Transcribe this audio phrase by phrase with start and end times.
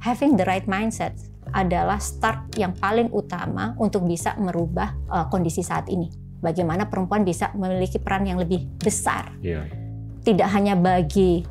[0.00, 1.12] having the right mindset
[1.52, 6.08] adalah start yang paling utama untuk bisa merubah uh, kondisi saat ini.
[6.40, 9.68] Bagaimana perempuan bisa memiliki peran yang lebih besar, yeah.
[10.24, 11.44] tidak hanya bagi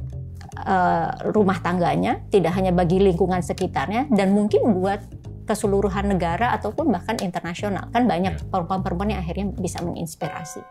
[0.65, 5.05] uh, rumah tangganya, tidak hanya bagi lingkungan sekitarnya, dan mungkin buat
[5.45, 7.85] keseluruhan negara ataupun bahkan internasional.
[7.93, 8.45] Kan banyak ya.
[8.49, 10.65] perempuan-perempuan yang akhirnya bisa menginspirasi.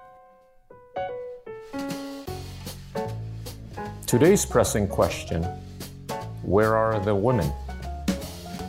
[4.08, 5.46] Today's pressing question,
[6.42, 7.46] where are the women?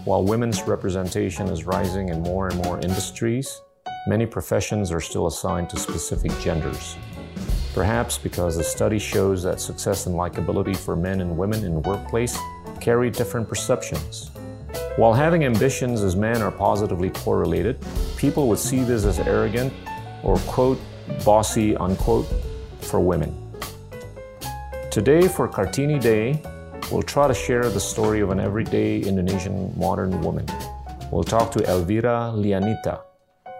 [0.09, 3.61] While women's representation is rising in more and more industries,
[4.07, 6.97] many professions are still assigned to specific genders.
[7.75, 11.79] Perhaps because the study shows that success and likability for men and women in the
[11.81, 12.35] workplace
[12.81, 14.31] carry different perceptions.
[14.95, 17.77] While having ambitions as men are positively correlated,
[18.17, 19.71] people would see this as arrogant
[20.23, 20.79] or, quote,
[21.23, 22.25] bossy, unquote,
[22.81, 23.31] for women.
[24.89, 26.41] Today, for Cartini Day,
[26.91, 30.45] we'll try to share the story of an everyday Indonesian modern woman.
[31.11, 33.01] We'll talk to Elvira Lianita.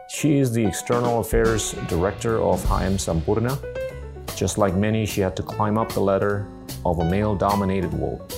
[0.09, 3.57] She is the External Affairs Director of HM Sampurna.
[4.35, 6.47] Just like many, she had to climb up the ladder
[6.85, 8.33] of a male dominated world.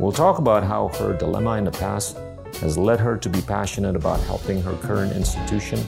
[0.00, 2.16] We'll talk about how her dilemma in the past
[2.60, 5.78] has led her to be passionate about helping her current institution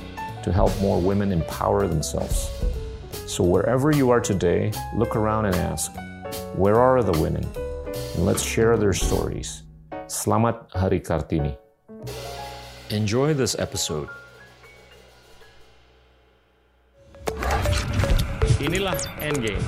[0.43, 2.51] to help more women empower themselves.
[3.27, 5.91] So, wherever you are today, look around and ask,
[6.55, 7.49] where are the women?
[8.15, 9.63] And let's share their stories.
[10.07, 11.55] Selamat Hari Kartini.
[12.91, 14.11] Enjoy this episode.
[18.61, 19.65] Inilah Endgame.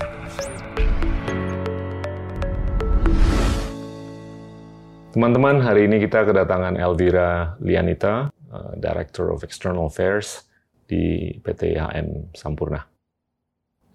[5.16, 10.44] Teman-teman, hari ini kita kedatangan Elvira Lianita, uh, Director of External Affairs
[10.84, 12.84] di PT HM Sampurna.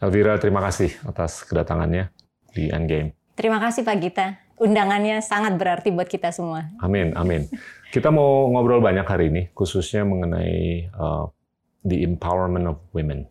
[0.02, 2.10] Elvira, terima kasih atas kedatangannya
[2.58, 3.21] di Endgame.
[3.42, 4.38] Terima kasih Pak Gita.
[4.62, 6.70] Undangannya sangat berarti buat kita semua.
[6.78, 7.50] Amin, amin.
[7.90, 11.26] Kita mau ngobrol banyak hari ini, khususnya mengenai uh,
[11.82, 13.26] the empowerment of women.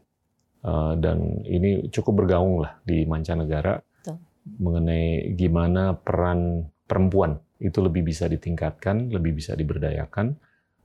[0.67, 4.19] Uh, dan ini cukup bergaung lah di mancanegara Betul.
[4.59, 10.35] mengenai gimana peran perempuan itu lebih bisa ditingkatkan, lebih bisa diberdayakan,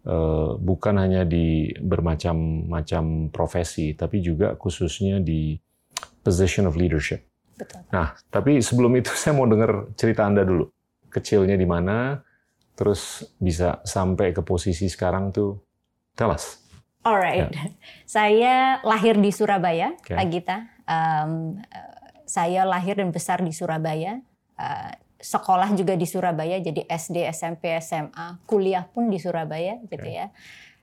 [0.06, 5.58] uh, bukan hanya di bermacam-macam profesi, tapi juga khususnya di
[6.22, 7.26] position of leadership.
[7.56, 7.82] Betul.
[7.90, 10.70] Nah, tapi sebelum itu saya mau dengar cerita Anda dulu.
[11.10, 12.20] Kecilnya di mana,
[12.76, 15.60] terus bisa sampai ke posisi sekarang tuh.
[16.16, 16.60] Tell us.
[17.06, 17.64] Alright, ya.
[18.18, 20.16] saya lahir di Surabaya, okay.
[20.16, 20.58] Pak Gita.
[20.86, 21.62] Um,
[22.26, 24.20] saya lahir dan besar di Surabaya.
[24.58, 24.92] Uh,
[25.22, 29.90] sekolah juga di Surabaya, jadi SD, SMP, SMA, kuliah pun di Surabaya, okay.
[29.96, 30.28] gitu ya.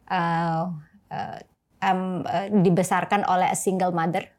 [0.06, 0.72] Uh,
[1.10, 1.38] uh,
[1.82, 4.30] um, uh, dibesarkan oleh a single mother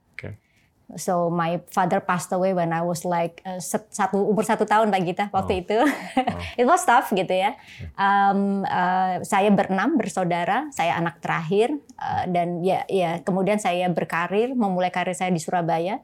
[0.97, 5.01] So my father passed away when I was like uh, satu umur satu tahun Pak
[5.05, 5.61] Gita waktu oh.
[5.63, 5.77] itu.
[5.79, 6.39] Oh.
[6.61, 7.57] It was tough gitu ya.
[7.97, 14.53] Um, uh, saya berenam bersaudara, saya anak terakhir uh, dan ya ya kemudian saya berkarir,
[14.53, 16.01] memulai karir saya di Surabaya.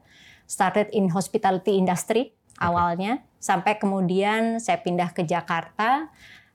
[0.50, 2.66] Started in hospitality industry okay.
[2.66, 6.10] awalnya, sampai kemudian saya pindah ke Jakarta.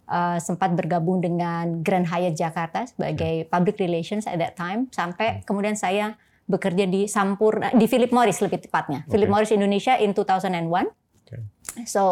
[0.05, 5.49] Uh, sempat bergabung dengan Grand Hyatt Jakarta sebagai public relations at that time sampai hmm.
[5.49, 6.13] kemudian saya
[6.45, 9.03] bekerja di Sampurna di Philip Morris lebih tepatnya.
[9.05, 9.17] Okay.
[9.17, 10.93] Philip Morris Indonesia in 2001.
[11.25, 11.41] Okay.
[11.89, 12.03] So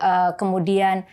[0.00, 1.04] uh, kemudian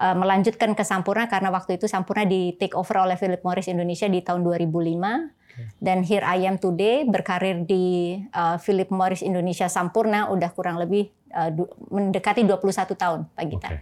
[0.00, 4.08] uh, melanjutkan ke Sampurna karena waktu itu Sampurna di take over oleh Philip Morris Indonesia
[4.08, 5.52] di tahun 2005.
[5.52, 5.68] Okay.
[5.76, 11.12] Dan here I am today berkarir di uh, Philip Morris Indonesia Sampurna udah kurang lebih
[11.36, 11.52] uh,
[11.92, 13.68] mendekati 21 tahun Pak Gita.
[13.68, 13.80] Okay.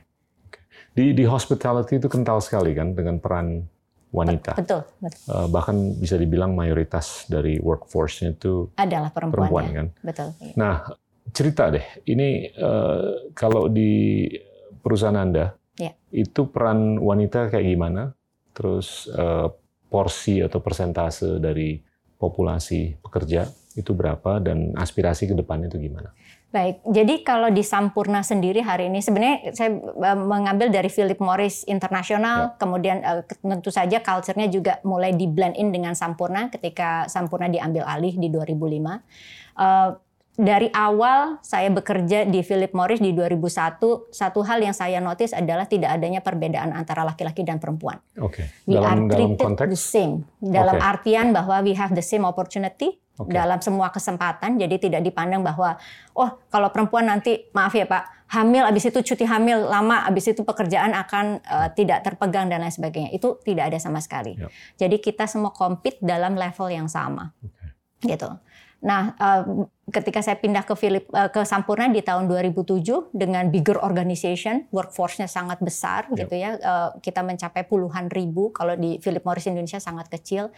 [0.51, 0.63] Okay.
[0.91, 3.71] Di di hospitality itu kental sekali kan dengan peran
[4.11, 4.59] wanita.
[4.59, 5.19] Betul, betul.
[5.31, 9.75] Uh, bahkan bisa dibilang mayoritas dari workforce-nya itu adalah perempuan, perempuan ya.
[9.75, 9.87] kan.
[10.03, 10.29] Betul.
[10.43, 10.55] Iya.
[10.59, 10.75] Nah,
[11.31, 11.87] cerita deh.
[12.07, 12.29] Ini
[12.59, 14.27] uh, kalau di
[14.83, 15.95] perusahaan Anda ya.
[16.11, 18.03] itu peran wanita kayak gimana?
[18.51, 19.47] Terus uh,
[19.91, 21.79] porsi atau persentase dari
[22.19, 23.47] populasi pekerja
[23.79, 26.11] itu berapa dan aspirasi ke depannya itu gimana?
[26.51, 31.63] Baik, jadi kalau di Sampurna sendiri hari ini sebenarnya saya eh, mengambil dari Philip Morris
[31.71, 32.55] Internasional, ya.
[32.59, 37.87] kemudian uh, tentu saja culture-nya juga mulai di blend in dengan Sampurna ketika Sampurna diambil
[37.87, 38.67] alih di 2005.
[39.55, 39.95] Uh,
[40.41, 45.71] dari awal saya bekerja di Philip Morris di 2001, satu hal yang saya notice adalah
[45.71, 48.03] tidak adanya perbedaan antara laki-laki dan perempuan.
[48.19, 48.43] Oke.
[48.43, 48.47] Okay.
[48.67, 49.71] We dalam, are treated dalam konteks?
[49.71, 50.15] the same.
[50.43, 50.91] Dalam okay.
[50.97, 53.37] artian bahwa we have the same opportunity okay.
[53.37, 54.57] dalam semua kesempatan.
[54.57, 55.77] Jadi tidak dipandang bahwa
[56.17, 60.47] oh kalau perempuan nanti maaf ya Pak hamil abis itu cuti hamil lama abis itu
[60.47, 63.11] pekerjaan akan uh, tidak terpegang dan lain sebagainya.
[63.11, 64.39] Itu tidak ada sama sekali.
[64.39, 64.51] Yep.
[64.79, 67.35] Jadi kita semua compete dalam level yang sama.
[68.01, 68.15] Okay.
[68.15, 68.31] Gitu.
[68.81, 73.77] Nah, uh, ketika saya pindah ke Philip uh, ke Sampurna di tahun 2007 dengan bigger
[73.77, 76.25] organization, workforce-nya sangat besar yep.
[76.25, 76.57] gitu ya.
[76.57, 80.49] Uh, kita mencapai puluhan ribu kalau di Philip Morris Indonesia sangat kecil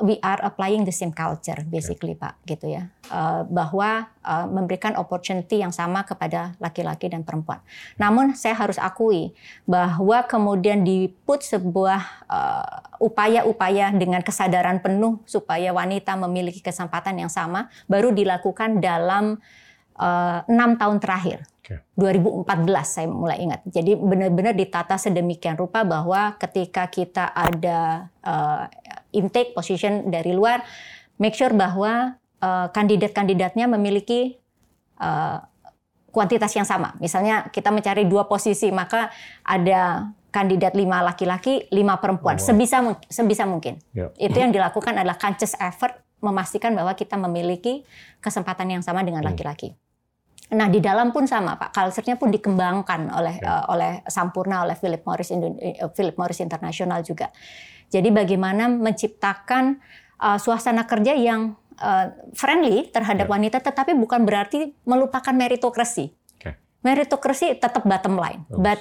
[0.00, 2.22] we are applying the same culture basically yeah.
[2.24, 7.60] Pak gitu ya uh, bahwa uh, memberikan opportunity yang sama kepada laki-laki dan perempuan.
[8.00, 9.36] Namun saya harus akui
[9.68, 17.68] bahwa kemudian diput sebuah uh, upaya-upaya dengan kesadaran penuh supaya wanita memiliki kesempatan yang sama
[17.84, 19.36] baru dilakukan dalam
[20.48, 21.51] enam uh, tahun terakhir.
[21.62, 21.78] Okay.
[21.94, 22.42] 2014
[22.82, 23.62] saya mulai ingat.
[23.70, 28.66] Jadi benar-benar ditata sedemikian rupa bahwa ketika kita ada uh,
[29.14, 30.66] intake position dari luar,
[31.22, 34.42] make sure bahwa uh, kandidat-kandidatnya memiliki
[34.98, 35.38] uh,
[36.10, 36.98] kuantitas yang sama.
[36.98, 39.14] Misalnya kita mencari dua posisi, maka
[39.46, 42.46] ada kandidat lima laki-laki, lima perempuan, oh, wow.
[42.50, 43.78] sebisa sebisa mungkin.
[43.94, 44.18] Yep.
[44.18, 47.86] Itu yang dilakukan adalah conscious effort memastikan bahwa kita memiliki
[48.18, 49.30] kesempatan yang sama dengan hmm.
[49.30, 49.74] laki-laki.
[49.74, 49.81] Hmm.
[50.52, 53.64] Nah di dalam pun sama Pak, culture-nya pun dikembangkan oleh ya.
[53.64, 57.32] uh, oleh Sampurna, oleh Philip Morris Indo uh, Philip Morris International juga.
[57.88, 59.80] Jadi bagaimana menciptakan
[60.20, 63.32] uh, suasana kerja yang uh, friendly terhadap ya.
[63.32, 66.12] wanita, tetapi bukan berarti melupakan meritokrasi.
[66.36, 66.56] Okay.
[66.84, 68.60] Meritokrasi tetap bottom line, Bagus.
[68.60, 68.80] but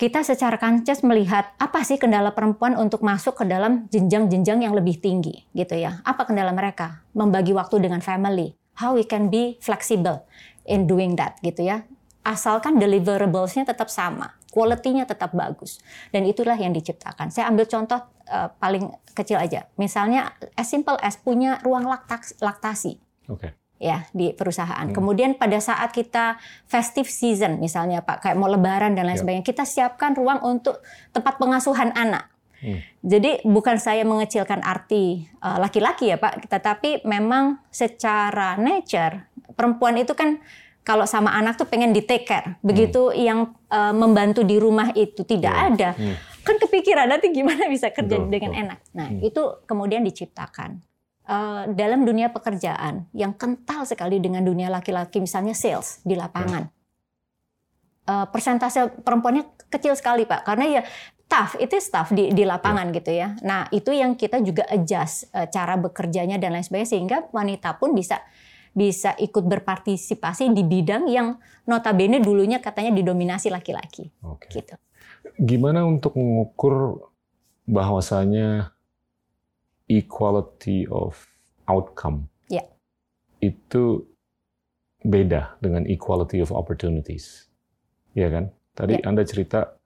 [0.00, 4.96] kita secara conscious melihat apa sih kendala perempuan untuk masuk ke dalam jenjang-jenjang yang lebih
[4.96, 6.00] tinggi gitu ya.
[6.08, 7.04] Apa kendala mereka?
[7.12, 8.56] Membagi waktu dengan family.
[8.80, 10.24] How we can be flexible
[10.70, 11.82] in doing that gitu ya.
[12.22, 15.82] Asalkan deliverables-nya tetap sama, quality-nya tetap bagus.
[16.14, 17.34] Dan itulah yang diciptakan.
[17.34, 17.98] Saya ambil contoh
[18.30, 18.86] uh, paling
[19.16, 19.66] kecil aja.
[19.74, 22.38] Misalnya as simple as punya ruang laktasi.
[22.38, 22.92] laktasi.
[23.26, 24.86] Okay ya di perusahaan.
[24.86, 24.94] Hmm.
[24.94, 26.36] Kemudian pada saat kita
[26.68, 29.24] festive season misalnya Pak kayak mau lebaran dan lain yeah.
[29.24, 30.84] sebagainya, kita siapkan ruang untuk
[31.16, 32.28] tempat pengasuhan anak.
[32.60, 32.80] Hmm.
[33.00, 39.96] Jadi bukan saya mengecilkan arti eh, laki-laki uh, ya Pak, tetapi memang secara nature perempuan
[39.96, 40.40] itu kan
[40.80, 42.56] kalau sama anak tuh pengen di take care.
[42.64, 43.16] Begitu hmm.
[43.20, 45.68] yang uh, membantu di rumah itu tidak yeah.
[45.68, 46.16] ada, hmm.
[46.40, 48.78] kan kepikiran nanti gimana bisa kerja betul, dengan enak.
[48.96, 49.20] Nah, hmm.
[49.28, 50.80] itu kemudian diciptakan.
[51.30, 56.66] Uh, dalam dunia pekerjaan yang kental sekali dengan dunia laki-laki, misalnya sales di lapangan.
[58.08, 60.42] Uh, persentase perempuannya kecil sekali, Pak.
[60.42, 60.82] Karena ya
[61.30, 62.96] staff itu staff di di lapangan yeah.
[62.98, 63.28] gitu ya.
[63.46, 67.94] Nah, itu yang kita juga adjust uh, cara bekerjanya dan lain sebagainya sehingga wanita pun
[67.94, 68.18] bisa
[68.74, 71.38] bisa ikut berpartisipasi di bidang yang
[71.70, 74.10] notabene dulunya katanya didominasi laki-laki.
[74.18, 74.58] Okay.
[74.58, 74.74] Gitu.
[75.38, 77.06] Gimana untuk mengukur
[77.62, 78.74] bahwasanya
[79.86, 81.14] equality of
[81.70, 82.66] outcome ya.
[83.38, 84.02] itu
[85.06, 87.46] beda dengan equality of opportunities,
[88.18, 88.50] ya kan?
[88.74, 89.06] Tadi ya.
[89.06, 89.79] Anda cerita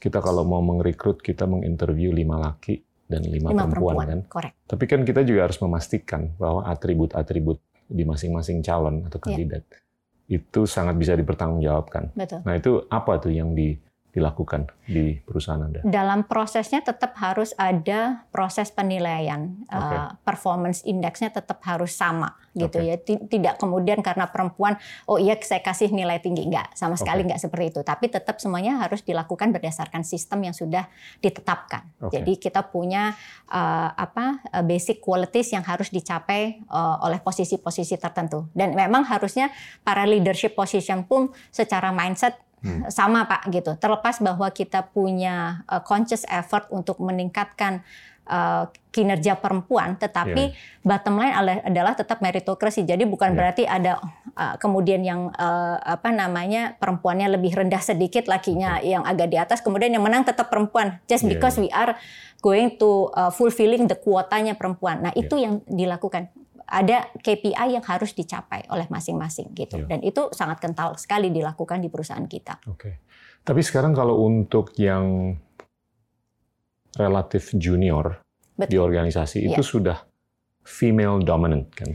[0.00, 4.20] kita kalau mau merekrut kita menginterview lima laki dan lima, lima perempuan, perempuan kan.
[4.32, 4.56] Correct.
[4.64, 7.58] Tapi kan kita juga harus memastikan bahwa atribut-atribut
[7.90, 9.24] di masing-masing calon atau iya.
[9.26, 9.62] kandidat
[10.30, 10.40] yeah.
[10.40, 12.14] itu sangat bisa dipertanggungjawabkan.
[12.14, 12.40] Betul.
[12.46, 13.74] Nah itu apa tuh yang di
[14.10, 15.80] dilakukan di perusahaan Anda?
[15.86, 19.54] Dalam prosesnya tetap harus ada proses penilaian.
[19.70, 19.96] Okay.
[19.96, 22.98] Uh, performance indeksnya tetap harus sama gitu okay.
[22.98, 23.18] ya.
[23.30, 24.74] Tidak kemudian karena perempuan
[25.06, 27.26] oh iya saya kasih nilai tinggi enggak, sama sekali okay.
[27.30, 27.80] enggak seperti itu.
[27.86, 30.90] Tapi tetap semuanya harus dilakukan berdasarkan sistem yang sudah
[31.22, 31.86] ditetapkan.
[32.02, 32.18] Okay.
[32.18, 33.14] Jadi kita punya
[33.46, 38.50] uh, apa uh, basic qualities yang harus dicapai uh, oleh posisi-posisi tertentu.
[38.50, 39.54] Dan memang harusnya
[39.86, 42.84] para leadership position pun secara mindset Hmm.
[42.92, 43.72] sama Pak gitu.
[43.80, 47.80] Terlepas bahwa kita punya uh, conscious effort untuk meningkatkan
[48.28, 50.84] uh, kinerja perempuan, tetapi yeah.
[50.84, 52.84] bottom line adalah tetap meritokrasi.
[52.84, 53.38] Jadi bukan yeah.
[53.38, 53.92] berarti ada
[54.36, 58.92] uh, kemudian yang uh, apa namanya perempuannya lebih rendah sedikit, lakinya okay.
[58.92, 61.00] yang agak di atas, kemudian yang menang tetap perempuan.
[61.08, 61.32] Just yeah.
[61.32, 61.96] because we are
[62.44, 65.00] going to uh, fulfilling the kuotanya perempuan.
[65.00, 65.22] Nah, yeah.
[65.24, 66.28] itu yang dilakukan
[66.70, 69.82] ada KPI yang harus dicapai oleh masing-masing gitu.
[69.82, 69.86] Ya.
[69.90, 72.62] Dan itu sangat kental sekali dilakukan di perusahaan kita.
[72.70, 73.02] Oke.
[73.42, 75.34] Tapi sekarang kalau untuk yang
[76.94, 78.22] relatif junior
[78.54, 78.70] Betul.
[78.70, 79.58] di organisasi ya.
[79.58, 79.98] itu sudah
[80.62, 81.90] female dominant kan?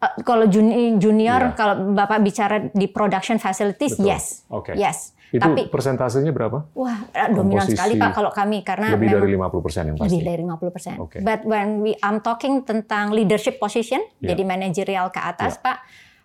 [0.00, 1.56] Uh, kalau junior, ya.
[1.58, 4.06] kalau Bapak bicara di production facilities, Betul.
[4.06, 4.24] yes.
[4.48, 4.74] Okay.
[4.78, 5.12] Yes.
[5.30, 6.66] Itu Tapi, persentasenya berapa?
[6.74, 10.10] Wah, eh, dominan sekali Pak kalau kami karena lebih dari 50 persen yang pasti.
[10.10, 10.94] Lebih dari 50 persen.
[11.06, 11.20] Okay.
[11.22, 14.34] But when we I'm talking tentang leadership position, yeah.
[14.34, 15.64] jadi manajerial ke atas, yeah.
[15.70, 15.78] Pak,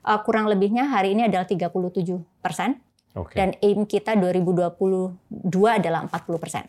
[0.10, 1.70] uh, kurang lebihnya hari ini adalah 37
[2.42, 2.82] persen.
[3.16, 3.38] Okay.
[3.38, 4.74] Dan aim kita 2022
[5.70, 6.66] adalah 40 persen.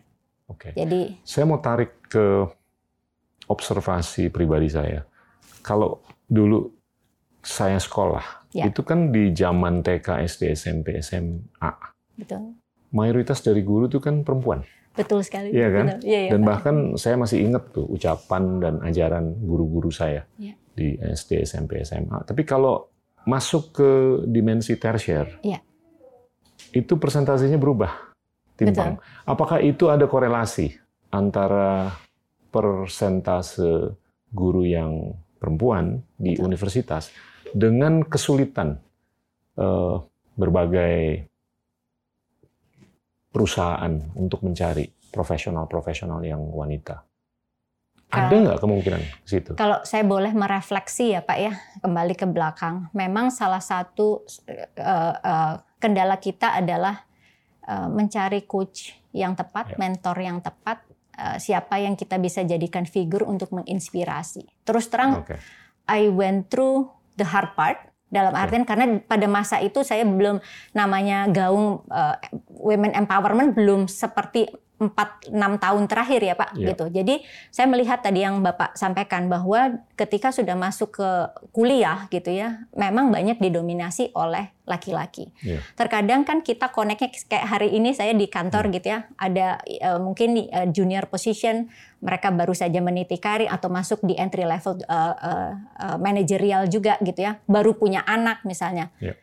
[0.47, 0.71] Oke.
[0.71, 0.71] Okay.
[0.77, 2.45] Jadi saya mau tarik ke
[3.49, 5.01] observasi pribadi saya.
[5.65, 6.69] Kalau dulu
[7.41, 8.69] saya sekolah, ya.
[8.69, 12.57] itu kan di zaman TK, SD, SMP, SMA Betul.
[12.91, 14.65] Mayoritas dari guru itu kan perempuan.
[14.97, 15.53] Betul sekali.
[15.53, 15.85] Iya kan?
[16.01, 16.47] Iya, iya, dan Pak.
[16.49, 20.57] bahkan saya masih ingat tuh ucapan dan ajaran guru-guru saya Iya.
[20.73, 22.25] di SD, SMP, SMA.
[22.25, 22.89] Tapi kalau
[23.29, 23.89] masuk ke
[24.25, 25.61] dimensi tersier, Iya.
[26.73, 27.93] itu persentasenya berubah,
[28.57, 28.97] timpang.
[29.21, 30.73] Apakah itu ada korelasi
[31.13, 31.93] antara
[32.49, 33.93] persentase
[34.33, 36.49] guru yang perempuan di Betul.
[36.49, 37.13] universitas
[37.53, 38.81] dengan kesulitan
[39.57, 39.95] eh,
[40.37, 41.25] berbagai
[43.37, 47.05] perusahaan untuk mencari profesional-profesional yang wanita.
[48.09, 49.51] Ada nggak kemungkinan ke situ?
[49.53, 51.53] Kalau saya boleh merefleksi ya Pak ya,
[51.85, 52.89] kembali ke belakang.
[52.97, 54.65] Memang salah satu eh,
[55.13, 57.05] eh, kendala kita adalah
[57.61, 59.77] eh, mencari coach yang tepat, Ya.
[59.77, 60.81] mentor yang tepat,
[61.13, 64.65] eh, siapa yang kita bisa jadikan figur untuk menginspirasi.
[64.65, 65.37] Terus terang, Oke.
[65.85, 66.89] I went through
[67.21, 70.39] the hard part dalam artian karena pada masa itu saya belum
[70.71, 72.15] namanya gaung eh,
[72.55, 76.67] women empowerment belum seperti 4 6 tahun terakhir ya Pak Iya.
[76.73, 76.85] gitu.
[76.93, 77.15] Jadi
[77.49, 81.09] saya melihat tadi yang Bapak sampaikan bahwa ketika sudah masuk ke
[81.49, 85.33] kuliah gitu ya, memang banyak didominasi oleh laki-laki.
[85.41, 85.65] Iya.
[85.73, 90.37] Terkadang kan kita connect-nya kayak hari ini saya di kantor gitu ya, ada eh, mungkin
[90.37, 91.65] di, eh, junior position
[91.97, 97.01] mereka baru saja meniti karir atau masuk di entry level eh, eh, eh, manajerial juga
[97.01, 98.93] gitu ya, baru punya anak misalnya.
[99.01, 99.17] Iya.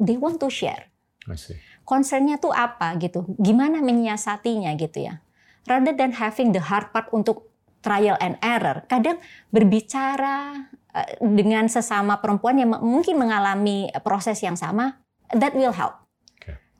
[0.00, 0.88] They want to share
[1.26, 1.58] I see.
[1.86, 5.22] Concernnya tuh apa gitu, gimana menyiasatinya gitu ya.
[5.70, 7.46] Rather than having the hard part untuk
[7.80, 9.22] trial and error, kadang
[9.54, 14.98] berbicara eh, dengan sesama perempuan yang mungkin mengalami proses yang sama,
[15.30, 16.02] that will help.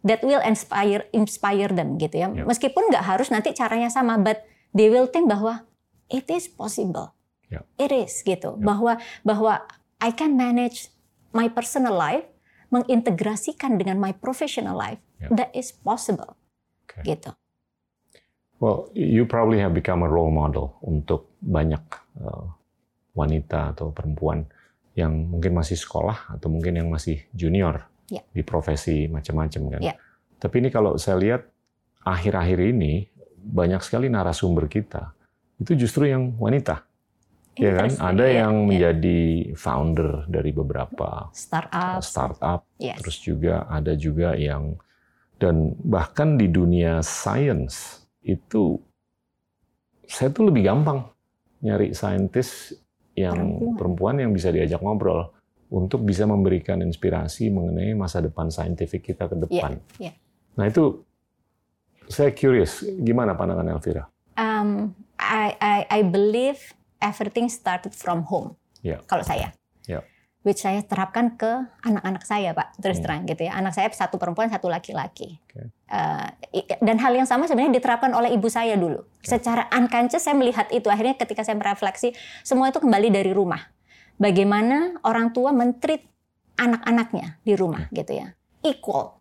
[0.07, 2.31] That will inspire inspire them gitu ya.
[2.31, 2.47] Yep.
[2.47, 5.67] Meskipun nggak harus nanti caranya sama, but they will think bahwa
[6.07, 7.11] it is possible.
[7.51, 7.63] Yep.
[7.75, 8.55] It is gitu.
[8.55, 8.63] Yep.
[8.63, 9.67] Bahwa bahwa
[9.99, 10.95] I can manage
[11.35, 12.23] my personal life
[12.71, 15.01] mengintegrasikan dengan my professional life.
[15.23, 15.31] Yep.
[15.37, 16.35] That is possible.
[16.87, 17.03] Oke.
[17.07, 17.31] Gitu.
[18.57, 21.83] Well, you probably have become a role model untuk banyak
[22.25, 22.49] uh,
[23.13, 24.49] wanita atau perempuan
[24.97, 28.23] yang mungkin masih sekolah atau mungkin yang masih junior Ya.
[28.31, 29.81] di profesi macam-macam kan.
[29.83, 29.99] Ya.
[30.39, 31.43] Tapi ini kalau saya lihat
[32.07, 35.11] akhir-akhir ini banyak sekali narasumber kita
[35.59, 36.87] itu justru yang wanita,
[37.57, 37.89] ya kan?
[37.91, 38.65] Ada Iya, yang iya.
[38.65, 39.21] menjadi
[39.55, 42.01] founder dari beberapa startup.
[42.01, 43.01] startup Yes.
[43.01, 44.77] Terus juga ada juga yang
[45.37, 48.81] dan bahkan di dunia science itu
[50.05, 51.09] saya tuh lebih gampang
[51.61, 52.77] nyari saintis
[53.13, 53.77] yang Perempuan.
[53.77, 55.33] perempuan, yang bisa diajak ngobrol
[55.67, 59.81] untuk bisa memberikan inspirasi mengenai masa depan saintifik kita ke depan.
[59.97, 60.13] iya.
[60.55, 61.01] Nah itu
[62.07, 64.05] saya curious gimana pandangan Elvira?
[64.37, 66.61] Um, I, I I believe
[67.01, 68.55] everything started from home.
[68.85, 69.03] Ya.
[69.09, 69.53] Kalau saya.
[69.85, 70.03] Ya.
[70.47, 72.79] Which saya terapkan ke anak-anak saya, Pak.
[72.79, 73.05] Terus Hmm.
[73.05, 73.59] terang gitu ya.
[73.59, 75.43] Anak saya satu perempuan, satu laki-laki.
[75.43, 75.75] Oke.
[75.91, 79.03] Uh, i- dan hal yang sama sebenarnya diterapkan oleh ibu saya dulu.
[79.27, 80.87] Secara unconscious saya melihat itu.
[80.87, 82.15] Akhirnya ketika saya merefleksi,
[82.47, 83.59] semua itu kembali dari rumah.
[84.23, 86.07] Bagaimana orang tua mentreat
[86.57, 88.33] anak-anaknya di rumah gitu ya.
[88.63, 89.19] Equal.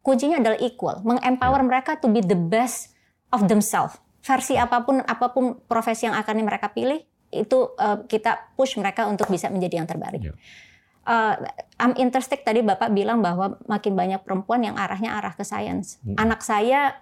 [0.00, 1.02] Kuncinya adalah equal.
[1.02, 2.94] Mengempower mereka to be the best
[3.28, 3.98] of themselves.
[4.22, 9.04] Versi apa pun apa pun profesi yang akan mereka pilih itu uh, kita push mereka
[9.04, 10.32] untuk bisa menjadi yang terbaik.
[11.08, 11.40] Uh,
[11.80, 15.96] I'm interested tadi Bapak bilang bahwa makin banyak perempuan yang arahnya arah ke science.
[16.04, 16.20] Hmm.
[16.20, 17.00] Anak saya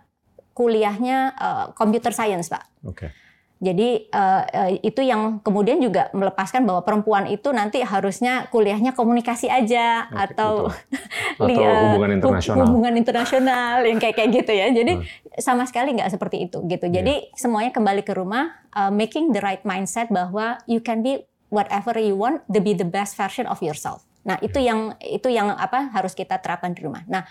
[0.54, 2.64] kuliahnya uh, computer science, Pak.
[2.86, 3.10] Oke.
[3.56, 9.48] Jadi uh, uh, itu yang kemudian juga melepaskan bahwa perempuan itu nanti harusnya kuliahnya komunikasi
[9.48, 10.52] aja Oke, atau
[11.40, 12.64] Atau hubungan hu- internasional.
[12.68, 14.68] hubungan internasional yang kayak kayak gitu ya.
[14.68, 15.04] Jadi Hmm.
[15.36, 16.86] sama sekali nggak seperti itu gitu.
[16.86, 21.96] Jadi semuanya kembali ke rumah, uh, making the right mindset bahwa you can be whatever
[21.96, 24.04] you want, to be the best version of yourself.
[24.22, 24.68] Nah itu Iya.
[24.68, 27.04] yang itu yang apa harus kita terapkan di rumah.
[27.06, 27.24] Nah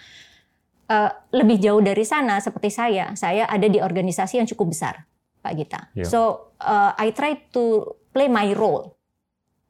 [0.88, 5.06] uh, lebih jauh dari sana seperti saya, saya ada di organisasi yang cukup besar,
[5.46, 5.82] Pak Gita.
[5.94, 6.10] Iya.
[6.10, 8.98] So uh, I try to play my role.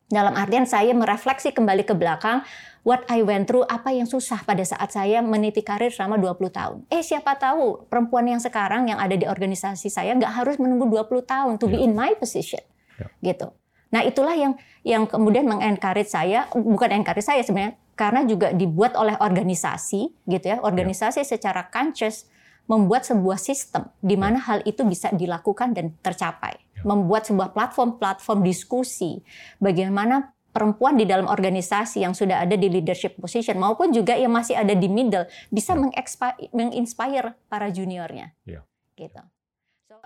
[0.07, 2.45] Dalam artian saya merefleksi kembali ke belakang
[2.85, 6.77] what I went through, apa yang susah pada saat saya meniti karir selama 20 tahun.
[6.87, 11.25] Eh siapa tahu perempuan yang sekarang yang ada di organisasi saya nggak harus menunggu 20
[11.25, 11.89] tahun to be Ya.
[11.89, 12.61] in my position.
[12.95, 13.09] Ya.
[13.33, 13.49] Gitu.
[13.89, 14.53] Nah, itulah yang
[14.85, 20.61] yang kemudian mengencourage saya, bukan encourage saya sebenarnya karena juga dibuat oleh organisasi gitu ya.
[20.61, 22.29] Organisasi secara conscious
[22.65, 26.57] membuat sebuah sistem di mana hal itu bisa dilakukan dan tercapai.
[26.77, 26.81] Ya.
[26.85, 29.21] Membuat sebuah platform-platform diskusi
[29.61, 34.55] bagaimana perempuan di dalam organisasi yang sudah ada di leadership position maupun juga yang masih
[34.55, 35.83] ada di middle bisa Ya.
[36.55, 38.31] menginspire para juniornya.
[38.47, 38.63] Ya.
[38.95, 39.19] Gitu.
[39.91, 39.99] So,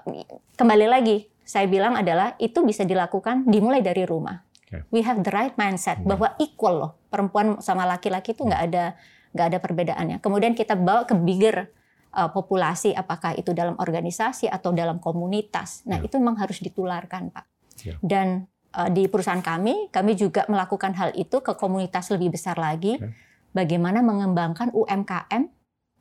[0.57, 4.49] kembali lagi saya bilang adalah itu bisa dilakukan dimulai dari rumah.
[4.93, 8.93] We have the right mindset bahwa equal loh perempuan sama laki-laki itu nggak ada
[9.33, 10.17] nggak ada perbedaannya.
[10.21, 11.73] Kemudian kita bawa ke bigger
[12.13, 15.85] uh, populasi, apakah itu dalam organisasi atau dalam komunitas.
[15.85, 16.09] Nah, ya.
[16.09, 17.45] itu memang harus ditularkan, Pak.
[17.85, 17.95] Ya.
[18.01, 22.97] Dan uh, di perusahaan kami, kami juga melakukan hal itu ke komunitas lebih besar lagi.
[22.97, 23.09] Ya.
[23.49, 25.43] Bagaimana mengembangkan UMKM,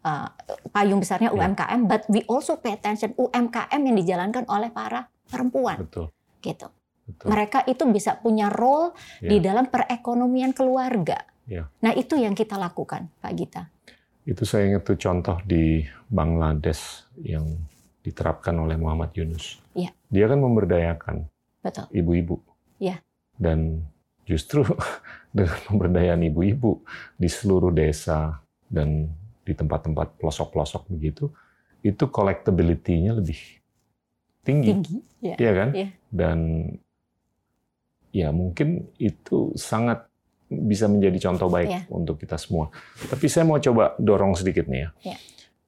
[0.04, 0.28] uh,
[0.68, 1.88] payung besarnya UMKM, ya.
[1.88, 5.80] but we also pay attention UMKM yang dijalankan oleh para perempuan.
[5.80, 6.12] Betul.
[6.44, 6.68] Gitu.
[7.08, 7.26] Betul.
[7.32, 8.92] Mereka itu bisa punya role
[9.24, 9.32] ya.
[9.32, 11.24] di dalam perekonomian keluarga.
[11.48, 11.72] Ya.
[11.80, 13.62] Nah, itu yang kita lakukan, Pak Gita.
[14.28, 15.80] Itu saya ingat tuh contoh di
[16.12, 17.48] Bangladesh yang
[18.04, 19.56] diterapkan oleh Muhammad Yunus.
[19.72, 19.96] Ya.
[20.12, 21.24] Dia kan memberdayakan
[21.96, 22.36] ibu-ibu.
[22.76, 23.00] Ya.
[23.40, 23.88] Dan
[24.28, 24.68] justru
[25.36, 26.84] dengan pemberdayaan ibu-ibu
[27.16, 29.08] di seluruh desa dan
[29.48, 31.32] di tempat-tempat pelosok-pelosok begitu,
[31.80, 33.40] itu collectability-nya lebih
[34.44, 34.76] tinggi.
[34.76, 35.36] Tinggi, ya.
[35.40, 35.68] Iya kan?
[35.72, 35.88] Ya.
[36.12, 36.38] Dan
[38.12, 40.07] ya mungkin itu sangat
[40.48, 41.84] bisa menjadi contoh baik yeah.
[41.92, 42.72] untuk kita semua.
[42.96, 44.90] Tapi saya mau coba dorong sedikit nih ya.
[45.14, 45.18] Yeah.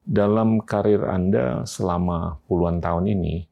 [0.01, 3.45] Dalam karir Anda selama puluhan tahun ini,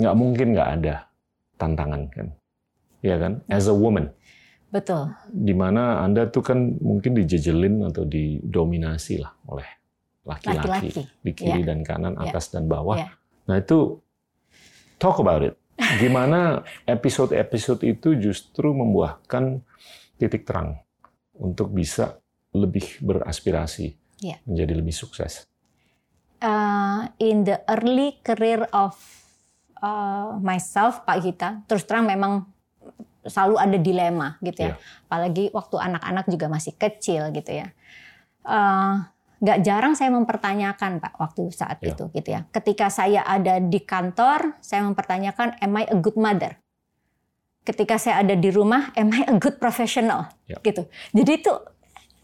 [0.00, 0.94] nggak mungkin nggak ada
[1.60, 2.26] tantangan kan?
[3.04, 3.44] Ya kan?
[3.52, 4.08] As a woman.
[4.72, 5.12] Betul.
[5.28, 9.68] Di mana Anda tuh kan mungkin dijejelin atau didominasi lah oleh
[10.24, 11.68] laki-laki di kiri yeah.
[11.68, 12.32] dan kanan, ya.
[12.32, 12.52] atas yeah.
[12.56, 12.96] dan bawah.
[12.96, 13.12] Yeah.
[13.44, 14.00] Nah itu
[14.96, 15.54] talk about it.
[15.74, 19.58] Gimana episode-episode itu justru membuahkan
[20.18, 20.78] titik terang
[21.34, 22.22] untuk bisa
[22.54, 24.38] lebih beraspirasi, yeah.
[24.46, 25.50] menjadi lebih sukses.
[26.38, 28.94] Uh, in the early career of
[29.82, 32.46] uh, myself, Pak Gita, terus terang memang
[33.26, 34.76] selalu ada dilema gitu ya.
[34.76, 34.76] Yeah.
[35.10, 37.74] Apalagi waktu anak-anak juga masih kecil gitu ya.
[38.44, 39.02] Uh,
[39.42, 41.94] nggak jarang saya mempertanyakan Pak waktu saat ya.
[41.94, 42.46] itu gitu ya.
[42.54, 46.58] Ketika saya ada di kantor, saya mempertanyakan am I a good mother?
[47.64, 50.30] Ketika saya ada di rumah, am I a good professional?
[50.46, 50.60] Ya.
[50.60, 50.86] Gitu.
[51.16, 51.52] Jadi itu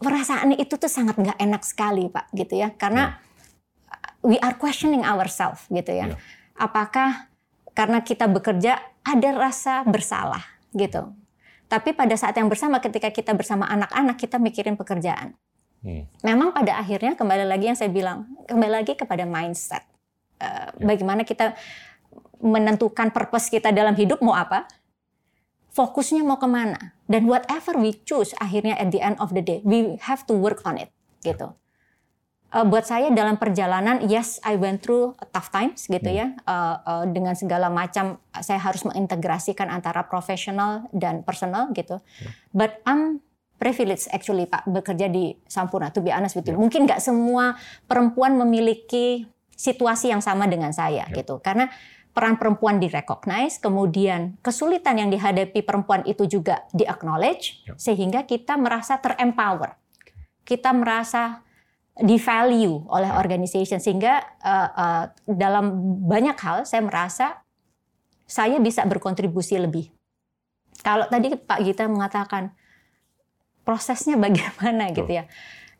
[0.01, 2.71] perasaan itu tuh sangat nggak enak sekali Pak gitu ya.
[2.77, 4.27] Karena ya.
[4.27, 6.13] we are questioning ourselves gitu ya.
[6.13, 6.17] ya.
[6.55, 7.31] Apakah
[7.73, 10.43] karena kita bekerja ada rasa bersalah
[10.75, 11.11] gitu.
[11.71, 15.39] Tapi pada saat yang bersama ketika kita bersama anak-anak kita mikirin pekerjaan.
[15.81, 16.05] Hmm.
[16.21, 19.81] Memang pada akhirnya kembali lagi yang saya bilang, kembali lagi kepada mindset.
[20.37, 20.85] Uh, ya.
[20.93, 21.57] Bagaimana kita
[22.41, 24.69] menentukan purpose kita dalam hidup mau apa,
[25.73, 29.61] fokusnya mau ke mana, dan whatever we choose akhirnya at the end of the day
[29.65, 30.93] we have to work on it
[31.25, 31.53] gitu.
[32.51, 36.19] Uh, buat saya dalam perjalanan, yes, I went through tough times gitu hmm.
[36.19, 42.03] ya, uh, uh, dengan segala macam saya harus mengintegrasikan antara profesional dan personal gitu.
[42.03, 42.31] Hmm.
[42.51, 43.23] But I'm
[43.61, 46.57] privilege actually Pak bekerja di Sampurna to be honest with you.
[46.57, 46.61] Yeah.
[46.65, 47.53] Mungkin nggak semua
[47.85, 51.13] perempuan memiliki situasi yang sama dengan saya yeah.
[51.13, 51.37] gitu.
[51.45, 51.69] Karena
[52.11, 57.77] peran perempuan direcognize, kemudian kesulitan yang dihadapi perempuan itu juga di-acknowledge yeah.
[57.77, 59.77] sehingga kita merasa terempower.
[60.41, 61.45] Kita merasa
[61.93, 63.21] di value oleh yeah.
[63.21, 65.69] organization sehingga uh, uh, dalam
[66.09, 67.45] banyak hal saya merasa
[68.25, 69.93] saya bisa berkontribusi lebih.
[70.81, 72.57] Kalau tadi Pak Gita mengatakan
[73.63, 75.25] prosesnya bagaimana gitu ya.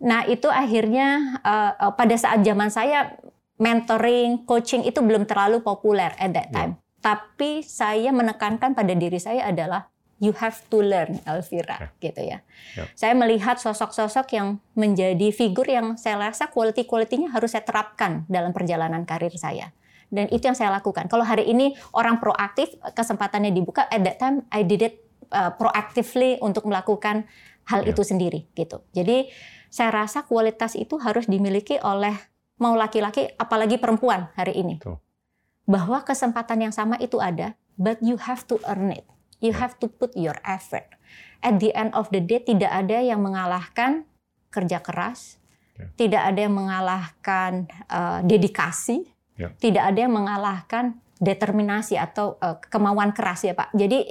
[0.02, 3.17] Nah itu akhirnya uh, pada saat zaman saya
[3.62, 6.56] mentoring, coaching itu belum terlalu populer at that ya.
[6.58, 6.74] time.
[6.74, 7.00] Yeah.
[7.02, 9.89] Tapi saya menekankan pada diri saya adalah
[10.22, 11.89] you have to learn, Elvira, yeah.
[12.02, 12.38] gitu ya.
[12.74, 12.88] Yeah.
[12.98, 19.06] Saya melihat sosok-sosok yang menjadi figur yang saya rasa quality-quality-nya harus saya terapkan dalam perjalanan
[19.06, 19.70] karir saya.
[20.12, 21.08] Dan itu yang saya lakukan.
[21.08, 24.96] Kalau hari ini orang proaktif, kesempatannya dibuka, at that time I did it
[25.32, 27.26] uh, proactively untuk melakukan
[27.67, 27.91] hal yeah.
[27.91, 28.82] itu sendiri gitu.
[28.95, 29.30] Jadi
[29.71, 32.13] saya rasa kualitas itu harus dimiliki oleh
[32.62, 34.78] mau laki-laki apalagi perempuan hari ini.
[34.78, 35.00] Tuh.
[35.65, 39.08] Bahwa kesempatan yang sama itu ada, but you have to earn it.
[39.41, 39.65] You yeah.
[39.65, 40.86] have to put your effort.
[41.41, 44.06] At the end of the day tidak ada yang mengalahkan
[44.54, 45.41] kerja keras,
[45.80, 45.89] yeah.
[45.97, 49.50] tidak ada yang mengalahkan uh, dedikasi, yeah.
[49.58, 53.74] tidak ada yang mengalahkan determinasi atau uh, kemauan keras ya Pak.
[53.74, 54.10] Jadi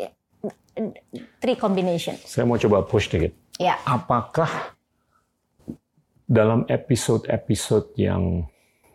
[1.40, 2.16] three combination.
[2.24, 3.34] Saya mau coba push dikit.
[3.60, 3.76] Ya.
[3.84, 4.74] Apakah
[6.30, 8.46] dalam episode-episode yang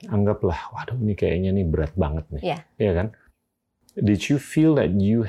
[0.08, 3.08] anggaplah, waduh ini kayaknya nih berat banget nih, ya, ya kan?
[4.00, 5.28] Did you feel that you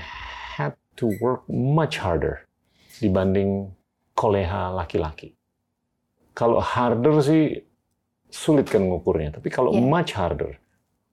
[0.57, 2.47] had to work much harder
[3.03, 3.75] dibanding
[4.15, 5.35] koleha laki-laki?
[6.37, 7.59] Kalau harder sih
[8.29, 9.83] sulit kan ngukurnya, tapi kalau yeah.
[9.83, 10.61] much harder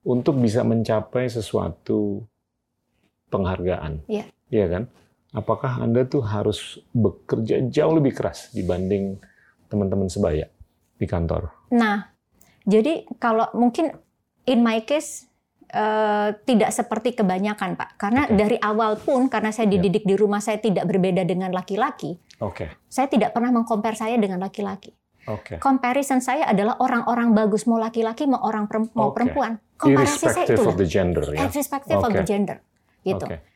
[0.04, 2.22] untuk bisa mencapai sesuatu
[3.32, 4.28] penghargaan, yeah.
[4.54, 4.84] Ya kan?
[5.34, 9.18] apakah Anda tuh harus bekerja jauh lebih keras dibanding
[9.66, 10.46] teman-teman sebaya
[10.96, 11.50] di kantor?
[11.74, 12.14] Nah,
[12.62, 13.90] jadi kalau mungkin
[14.46, 15.26] in my case
[15.74, 18.38] uh, tidak seperti kebanyakan Pak, karena okay.
[18.38, 19.76] dari awal pun karena saya ya.
[19.76, 20.10] dididik yeah.
[20.10, 22.14] di rumah saya tidak berbeda dengan laki-laki.
[22.38, 22.64] Oke.
[22.64, 22.68] Okay.
[22.86, 24.94] Saya tidak pernah mengkompar saya dengan laki-laki.
[25.24, 25.56] Okay.
[25.56, 29.16] Comparison saya adalah orang-orang bagus mau laki-laki mau orang perempuan, mau Okay.
[29.18, 29.52] perempuan.
[29.74, 31.38] Komparasi saya Irrespective itu of the gender ya.
[31.50, 32.16] irrespective of Oke.
[32.22, 32.56] the gender
[33.02, 33.26] gitu.
[33.26, 33.53] Oke.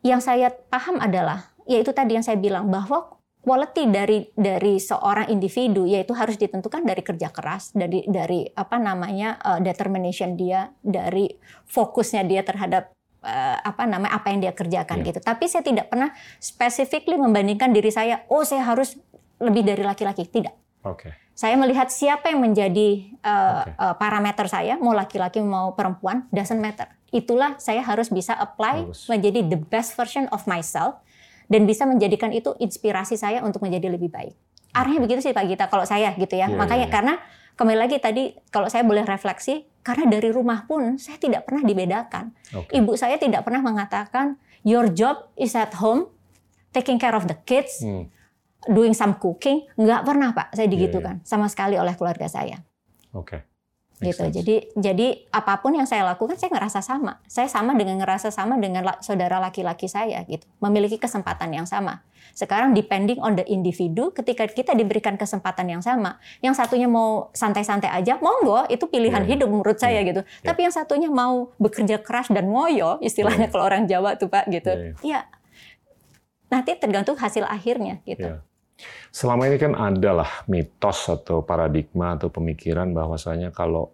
[0.00, 5.88] Yang saya paham adalah yaitu tadi yang saya bilang bahwa quality dari dari seorang individu
[5.88, 11.28] yaitu harus ditentukan dari kerja keras, dari dari apa namanya uh, determination dia, dari
[11.68, 12.92] fokusnya dia terhadap
[13.24, 15.06] uh, apa namanya apa yang dia kerjakan Iya.
[15.12, 15.20] gitu.
[15.24, 18.96] Tapi saya tidak pernah specifically membandingkan diri saya, oh saya harus
[19.40, 20.28] lebih dari laki-laki.
[20.28, 20.84] Tidak.
[20.84, 21.29] Oke.
[21.40, 23.72] Saya melihat siapa yang menjadi uh, Oke.
[23.80, 26.84] uh, parameter saya, mau laki-laki mau perempuan, doesn't matter.
[27.08, 29.08] Itulah saya harus bisa apply Bagus.
[29.08, 31.00] menjadi the best version of myself
[31.48, 34.36] dan bisa menjadikan itu inspirasi saya untuk menjadi lebih baik.
[34.76, 36.44] Arahnya begitu sih Pak Gita kalau saya gitu ya.
[36.44, 36.92] Iya, Makanya iya, iya.
[36.92, 37.14] karena
[37.56, 42.36] kembali lagi tadi kalau saya boleh refleksi karena dari rumah pun saya tidak pernah dibedakan.
[42.52, 42.68] Oke.
[42.76, 46.04] Ibu saya tidak pernah mengatakan your job is at home
[46.76, 48.12] taking care of the kids, Hmm.
[48.66, 52.60] Doing some cooking, nggak pernah Pak saya Iya, digitukan sama sekali oleh keluarga saya
[53.12, 53.42] Oke.
[54.00, 54.20] Makes gitu.
[54.24, 54.34] sense.
[54.40, 57.20] Jadi jadi apa pun yang saya lakukan saya ngerasa sama.
[57.28, 60.48] Saya sama dengan ngerasa sama dengan la- saudara laki-laki saya gitu.
[60.56, 62.00] Memiliki kesempatan yang sama.
[62.32, 67.92] Sekarang depending on the individu ketika kita diberikan kesempatan yang sama, yang satunya mau santai-santai
[67.92, 69.32] aja, monggo itu pilihan Iya, iya.
[69.36, 70.20] hidup menurut saya Iya, gitu.
[70.40, 73.52] Tapi yang satunya mau bekerja keras dan ngoyo, istilahnya Iya.
[73.52, 74.72] kalau orang Jawa tuh Pak gitu.
[74.72, 75.20] Iya, Ya
[76.48, 78.26] nanti tergantung hasil akhirnya gitu.
[78.26, 78.42] Iya.
[79.10, 83.90] Selama ini kan adalah mitos atau paradigma atau pemikiran bahwasanya kalau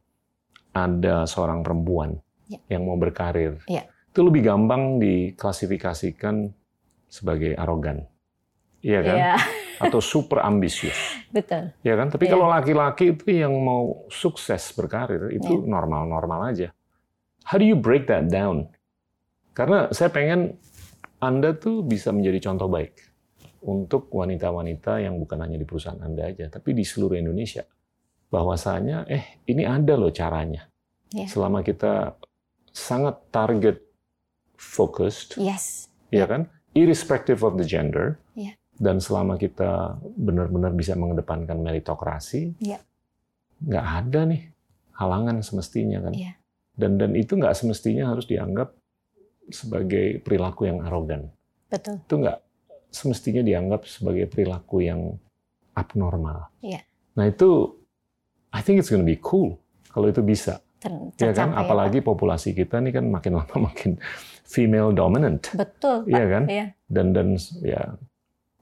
[0.71, 2.61] ada seorang perempuan Ya.
[2.71, 3.89] yang mau berkarir, Ya.
[4.07, 6.53] itu lebih gampang diklasifikasikan
[7.09, 8.05] sebagai arogan,
[8.79, 9.17] iya kan?
[9.17, 9.35] Iya,
[9.83, 10.95] Atau super ambisius,
[11.29, 11.73] betul.
[11.81, 12.09] ya kan?
[12.09, 12.33] Tapi Iya.
[12.33, 15.67] kalau laki-laki itu yang mau sukses berkarir itu Iya.
[15.67, 16.71] normal-normal aja.
[17.45, 18.69] How do you break that down?
[19.51, 20.61] Karena saya pengen
[21.17, 22.93] Anda tuh bisa menjadi contoh baik
[23.67, 27.67] untuk wanita-wanita yang bukan hanya di perusahaan Anda aja, tapi di seluruh Indonesia.
[28.31, 30.71] Bahwasanya, eh ini ada loh caranya.
[31.11, 31.27] Iya.
[31.27, 32.15] Selama kita
[32.71, 33.83] sangat target
[34.55, 35.91] focused, Yes.
[36.15, 36.47] ya kan,
[36.79, 38.55] irrespective of the gender, Iya.
[38.79, 42.79] dan selama kita benar-benar bisa mengedepankan meritokrasi, Iya.
[43.67, 44.43] nggak ada nih
[44.95, 46.15] halangan semestinya kan.
[46.15, 46.33] Iya.
[46.77, 48.71] Dan dan itu nggak semestinya harus dianggap
[49.51, 51.31] sebagai perilaku yang arogan.
[51.67, 51.99] Betul.
[52.05, 52.39] Itu nggak
[52.97, 55.13] semestinya dianggap sebagai perilaku yang
[55.73, 56.49] abnormal.
[56.65, 56.81] Iya.
[57.15, 57.77] Nah itu,
[58.51, 59.61] I think it's gonna be cool
[59.93, 61.53] kalau itu bisa, Ter- ya kan?
[61.53, 64.01] tercapai ya, Apalagi populasi kita nih kan makin lama makin
[64.43, 65.53] female dominant.
[65.53, 66.09] Betul.
[66.09, 66.45] Iya kan?
[66.49, 66.67] Iya.
[66.87, 67.99] dan dan ya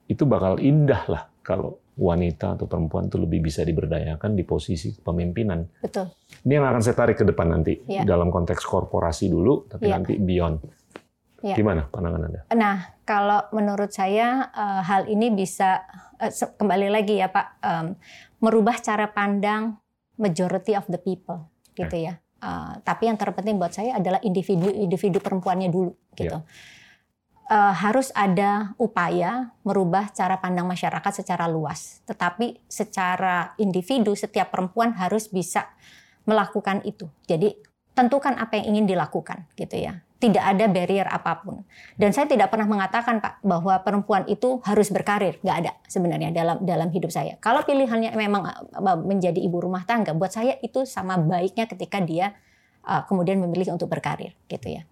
[0.09, 5.63] itu bakal indah lah kalau wanita atau perempuan tuh lebih bisa diberdayakan di posisi kepemimpinan.
[5.79, 6.11] Betul.
[6.43, 8.03] Ini yang akan saya tarik ke depan nanti Iya.
[8.03, 9.93] dalam konteks korporasi dulu, tapi Iya.
[9.95, 10.57] nanti beyond.
[11.45, 11.61] Iya.
[11.61, 12.41] Gimana pandangan Anda?
[12.57, 15.85] Nah, kalau menurut saya eh, hal ini bisa
[16.17, 17.61] eh, kembali lagi ya Pak,
[18.41, 19.77] merubah cara pandang
[20.17, 21.45] majority of the people,
[21.77, 22.17] gitu ya.
[22.41, 26.41] Eh, tapi yang terpenting buat saya adalah individu-individu perempuannya dulu, gitu.
[27.45, 34.97] Eh, harus ada upaya merubah cara pandang masyarakat secara luas, tetapi secara individu setiap perempuan
[34.97, 35.69] harus bisa
[36.25, 37.05] melakukan itu.
[37.29, 37.53] Jadi
[37.93, 40.01] tentukan apa yang ingin dilakukan, gitu ya.
[40.25, 41.61] Tidak ada barrier apa pun.
[41.93, 46.57] Dan saya tidak pernah mengatakan Pak bahwa perempuan itu harus berkarir, nggak ada sebenarnya dalam
[46.65, 47.37] dalam hidup saya.
[47.37, 48.41] Kalau pilihannya memang
[48.73, 52.33] uh, menjadi ibu rumah tangga, buat saya itu sama baiknya ketika dia
[52.89, 54.89] uh, kemudian memilih untuk berkarir, gitu ya.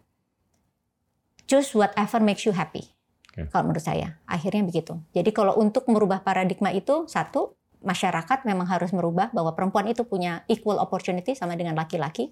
[1.49, 2.93] Choose whatever makes you happy.
[3.33, 5.01] Kalau menurut saya, akhirnya begitu.
[5.17, 10.45] Jadi kalau untuk merubah paradigma itu satu masyarakat memang harus merubah bahwa perempuan itu punya
[10.45, 12.29] equal opportunity sama dengan laki-laki,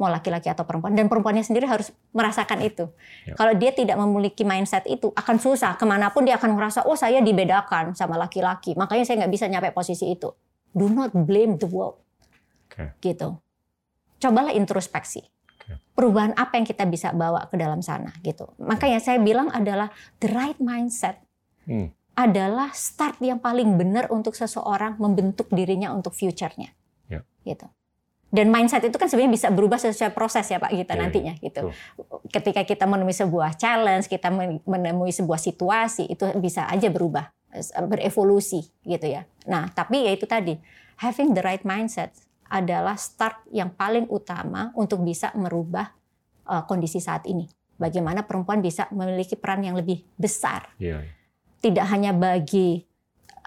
[0.00, 2.90] mau laki-laki atau perempuan, dan perempuannya sendiri harus merasakan itu.
[3.28, 3.36] Ya.
[3.38, 5.78] Kalau dia tidak memiliki mindset itu, akan susah.
[5.78, 9.46] Ke mana pun dia akan merasa, oh saya dibedakan sama laki-laki, makanya saya nggak bisa
[9.46, 10.32] nyampe posisi itu.
[10.72, 12.00] Do not blame the world.
[12.66, 12.96] Oke.
[13.04, 13.36] Gitu.
[14.18, 15.28] Cobalah introspeksi.
[15.92, 18.48] Perubahan apa yang kita bisa bawa ke dalam sana gitu.
[18.56, 19.92] Makanya saya bilang adalah
[20.24, 21.20] the right mindset
[21.62, 21.94] Hmm.
[22.18, 26.74] adalah start yang paling benar untuk seseorang membentuk dirinya untuk future-nya.
[27.06, 27.22] Ya.
[27.46, 27.68] Gitu.
[28.32, 31.02] Dan mindset itu kan sebenarnya bisa berubah sesuai proses ya Pak kita Ya, ya.
[31.04, 31.68] nantinya gitu.
[31.68, 32.18] Betul.
[32.32, 37.28] Ketika kita menemui sebuah challenge, kita men- menemui sebuah situasi itu bisa aja berubah,
[37.84, 39.28] berevolusi gitu ya.
[39.44, 40.56] Nah, tapi ya itu tadi,
[40.96, 42.16] having the right mindset
[42.48, 45.92] adalah start yang paling utama untuk bisa merubah
[46.48, 47.44] uh, kondisi saat ini.
[47.76, 51.04] Bagaimana perempuan bisa memiliki peran yang lebih besar Iya.
[51.60, 52.84] tidak hanya bagi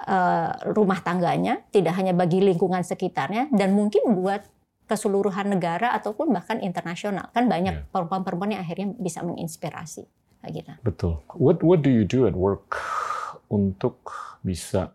[0.05, 4.45] uh, rumah tangganya, tidak hanya bagi lingkungan sekitarnya, dan mungkin buat
[4.85, 7.29] keseluruhan negara ataupun bahkan internasional.
[7.31, 7.83] Kan banyak Ya.
[7.89, 10.05] perempuan-perempuan yang akhirnya bisa menginspirasi.
[10.41, 10.71] Kayak gitu.
[10.83, 11.13] Betul.
[11.33, 12.77] What What do you do at work
[13.47, 13.97] untuk
[14.41, 14.93] bisa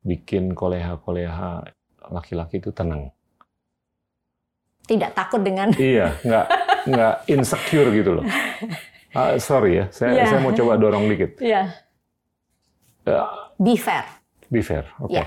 [0.00, 1.68] bikin koleha-koleha
[2.08, 3.12] laki-laki itu tenang?
[4.82, 6.46] Tidak takut dengan Iya, nggak
[6.88, 8.24] nggak insecure gitu loh.
[9.10, 10.24] Uh, sorry ya, saya Iya.
[10.26, 11.36] saya mau coba dorong dikit.
[11.38, 11.68] ya
[13.00, 13.24] Uh,
[13.56, 14.04] be fair,
[14.48, 15.08] be fair, oke.
[15.10, 15.24] Iya.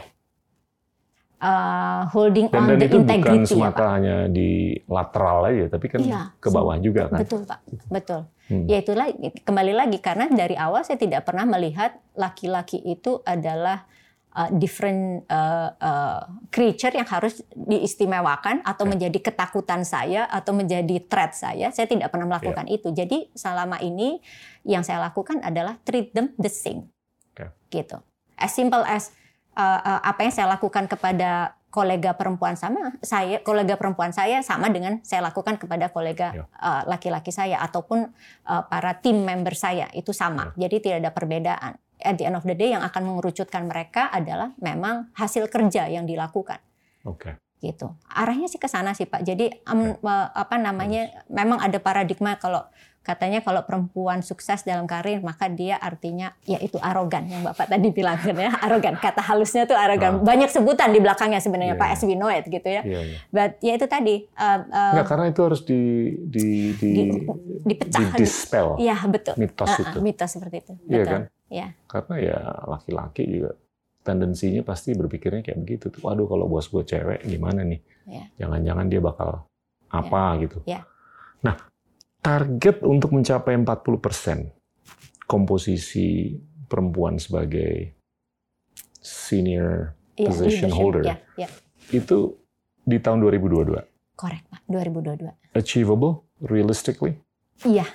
[1.43, 3.89] Uh, holding Dan, on dan the itu bukan integrity ya, semata Pak.
[3.99, 4.49] hanya di
[4.87, 7.19] lateral aja, tapi kan Iya, ke bawah juga kan.
[7.19, 7.59] Betul Pak,
[7.91, 8.21] betul.
[8.47, 8.63] Hmm.
[8.63, 9.11] Ya itulah
[9.43, 13.83] kembali lagi karena dari awal saya tidak pernah melihat laki-laki itu adalah
[14.31, 18.91] uh, different uh, uh, creature yang harus diistimewakan atau Ya.
[18.95, 21.75] menjadi ketakutan saya atau menjadi threat saya.
[21.75, 22.79] Saya tidak pernah melakukan Ya.
[22.79, 22.87] itu.
[22.91, 24.23] Jadi selama ini
[24.63, 26.87] yang saya lakukan adalah treat them the same,
[27.35, 27.51] Oke.
[27.67, 27.99] gitu.
[28.35, 29.11] As simple as
[29.57, 34.69] uh, uh, apa yang saya lakukan kepada kolega perempuan sama saya kolega perempuan saya sama
[34.69, 36.45] dengan saya lakukan kepada kolega Ya.
[36.61, 38.13] uh, laki-laki saya ataupun
[38.45, 40.53] uh, para tim member saya itu sama.
[40.53, 40.69] Ya.
[40.69, 41.73] Jadi tidak ada perbedaan.
[42.03, 46.03] At the end of the day yang akan mengerucutkan mereka adalah memang hasil kerja yang
[46.03, 46.59] dilakukan
[47.07, 47.35] Oke.
[47.63, 47.95] Gitu.
[48.11, 49.23] Arahnya sih ke sana sih Pak.
[49.23, 49.93] Jadi eh,
[50.35, 52.67] apa namanya memang ada paradigma kalau
[53.03, 57.91] katanya kalau perempuan sukses dalam karir maka dia artinya ya itu arogan yang Bapak tadi
[57.91, 58.95] bilang kan ya arogan.
[58.95, 60.19] Kata halusnya tuh arogan.
[60.19, 60.23] Ah.
[60.23, 61.95] Banyak sebutan di belakangnya sebenarnya Iya, Pak iya.
[61.99, 62.81] as we know it gitu ya.
[62.83, 63.17] Iya, iya.
[63.27, 65.81] But ya itu tadi eh, eh, Nggak, karena itu harus di
[66.23, 66.47] di
[66.79, 67.27] di, Di-
[67.67, 67.99] dipecah.
[67.99, 69.35] di dispel Iya betul.
[69.35, 69.97] mitos ah, itu.
[69.99, 70.73] mitos seperti itu.
[70.87, 71.11] Iya Betul.
[71.11, 71.21] kan?
[71.51, 71.67] Iya.
[71.91, 72.37] Karena ya
[72.71, 73.51] laki-laki juga
[74.03, 76.03] tendensinya pasti berpikirnya kayak begitu tuh.
[76.03, 77.79] Waduh kalau bos gue cewek gimana nih?
[78.05, 78.25] Iya.
[78.45, 79.47] Jangan-jangan dia bakal
[79.89, 80.59] apa gitu.
[80.67, 80.83] Iya.
[81.43, 81.55] Nah,
[82.19, 84.51] target untuk mencapai 40%
[85.25, 86.35] komposisi
[86.67, 87.95] perempuan sebagai
[88.99, 91.03] senior Iya, Position holder.
[91.09, 91.49] Iya, iya.
[91.89, 92.37] itu
[92.85, 93.81] di tahun 2022.
[94.13, 94.61] Correct Pak.
[94.69, 95.57] 2022.
[95.57, 97.17] Achievable, realistically?
[97.65, 97.85] Iya,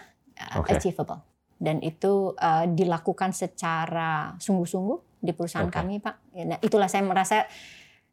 [0.59, 0.75] Oke.
[0.75, 1.23] achievable.
[1.59, 5.75] Dan itu uh, dilakukan secara sungguh-sungguh di perusahaan Oke.
[5.75, 6.17] kami, Pak.
[6.35, 7.45] Ya, Nah, itulah saya merasa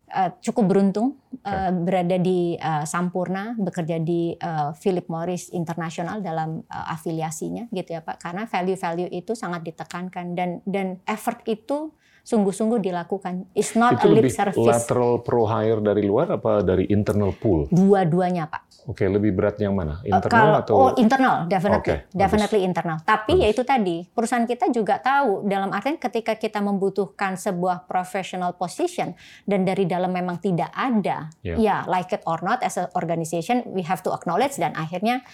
[0.10, 6.66] uh, cukup beruntung uh, berada di uh, Sampurna, bekerja di uh, Philip Morris International dalam
[6.66, 8.18] uh, afiliasinya, gitu ya, Pak.
[8.18, 11.94] Karena value-value itu sangat ditekankan dan dan effort itu
[12.26, 13.46] sungguh-sungguh dilakukan.
[13.54, 14.58] It's not itu a lip lebih service.
[14.58, 17.70] lateral pro hire dari luar apa dari internal pool?
[17.70, 18.65] Dua-duanya, Pak.
[18.86, 19.98] Oke, lebih berat yang mana?
[20.02, 22.14] Uh, Internal kalau- atau oh internal definitely bagus.
[22.14, 23.42] definitely internal tapi Bagus.
[23.42, 29.18] ya itu tadi perusahaan kita juga tahu dalam artian ketika kita membutuhkan sebuah professional position
[29.44, 31.56] dan dari dalam memang tidak ada Ya.
[31.58, 35.26] ya like it or not as a organization we have to acknowledge dan akhirnya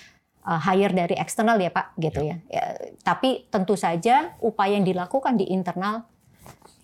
[0.41, 2.39] uh, hire dari eksternal ya Pak gitu ya.
[2.47, 2.63] Ya,
[3.03, 6.07] tapi tentu saja upaya yang dilakukan di internal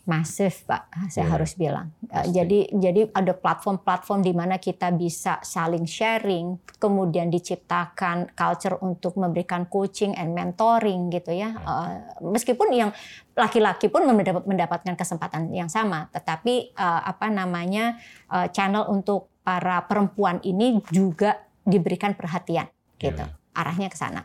[0.07, 1.91] masif Pak saya Ya, harus bilang.
[2.07, 2.31] Uh, pasti.
[2.31, 9.67] jadi jadi ada platform-platform di mana kita bisa saling sharing kemudian diciptakan culture untuk memberikan
[9.67, 11.59] coaching and mentoring gitu ya.
[11.59, 12.89] Uh, meskipun yang
[13.35, 17.99] laki-laki pun mendapat- mendapatkan kesempatan yang sama tetapi uh, apa namanya
[18.31, 23.35] uh, channel untuk para perempuan ini juga diberikan perhatian gitu Ya.
[23.53, 24.23] arahnya ke sana.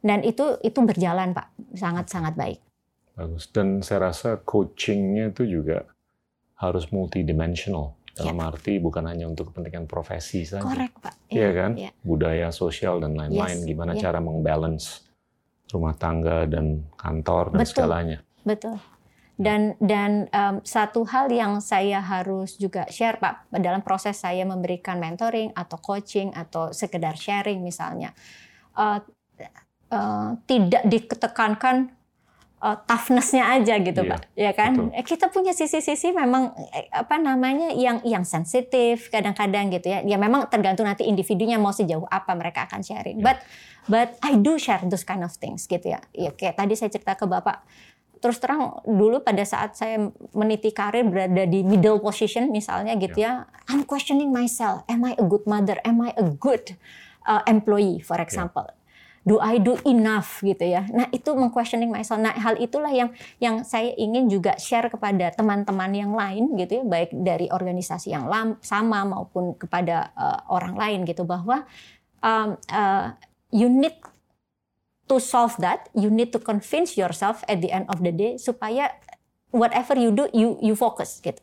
[0.00, 2.64] Dan itu itu berjalan Pak sangat sangat baik
[3.18, 3.50] bagus?
[3.50, 5.82] Dan saya rasa coachingnya itu juga
[6.62, 10.66] harus multidimensional dalam arti bukan hanya untuk kepentingan profesi saja.
[10.66, 11.70] korek Pak Iya kan?
[11.78, 11.90] iya.
[12.02, 13.62] Budaya sosial dan lain-lain.
[13.62, 14.10] Yes, Gimana iya.
[14.10, 15.06] cara mengbalance
[15.70, 17.70] rumah tangga dan kantor dan Betul.
[17.70, 18.18] segalanya.
[18.42, 18.76] Betul.
[19.38, 24.98] Dan dan em, satu hal yang saya harus juga share Pak dalam proses saya memberikan
[24.98, 28.10] mentoring atau coaching atau sekedar sharing misalnya
[28.74, 28.98] eh,
[29.94, 31.94] eh, tidak diketekankan
[32.58, 34.72] eh, toughness-nya aja gitu Iya, Pak, ya kan?
[34.74, 34.98] betul.
[34.98, 40.02] Eh, Kita punya sisi-sisi memang eh, apa namanya yang yang sensitif kadang-kadang gitu ya.
[40.02, 43.22] Ya memang tergantung nanti individunya mau sejauh apa mereka akan sharing.
[43.22, 43.26] Iya.
[43.26, 43.38] But
[43.88, 46.00] but I do share those kind of things gitu ya.
[46.14, 47.62] Ya kayak tadi saya cerita ke Bapak
[48.18, 53.46] terus terang dulu pada saat saya meniti karir berada di middle position misalnya gitu ya,
[53.70, 56.74] I'm questioning myself, am I a good mother, am I a good
[57.26, 58.66] uh, employee for example.
[59.28, 60.88] Do I do enough gitu ya.
[60.88, 62.16] Nah, itu meng-questioning myself.
[62.16, 66.84] Nah, hal itulah yang yang saya ingin juga share kepada teman-teman yang lain gitu ya,
[66.88, 68.24] baik dari organisasi yang
[68.64, 71.68] sama maupun kepada uh, orang lain gitu bahwa
[72.24, 73.12] um, uh,
[73.52, 74.00] you need
[75.08, 78.96] to solve that, you need to convince yourself at the end of the day supaya
[79.52, 81.40] whatever you do you you focus gitu.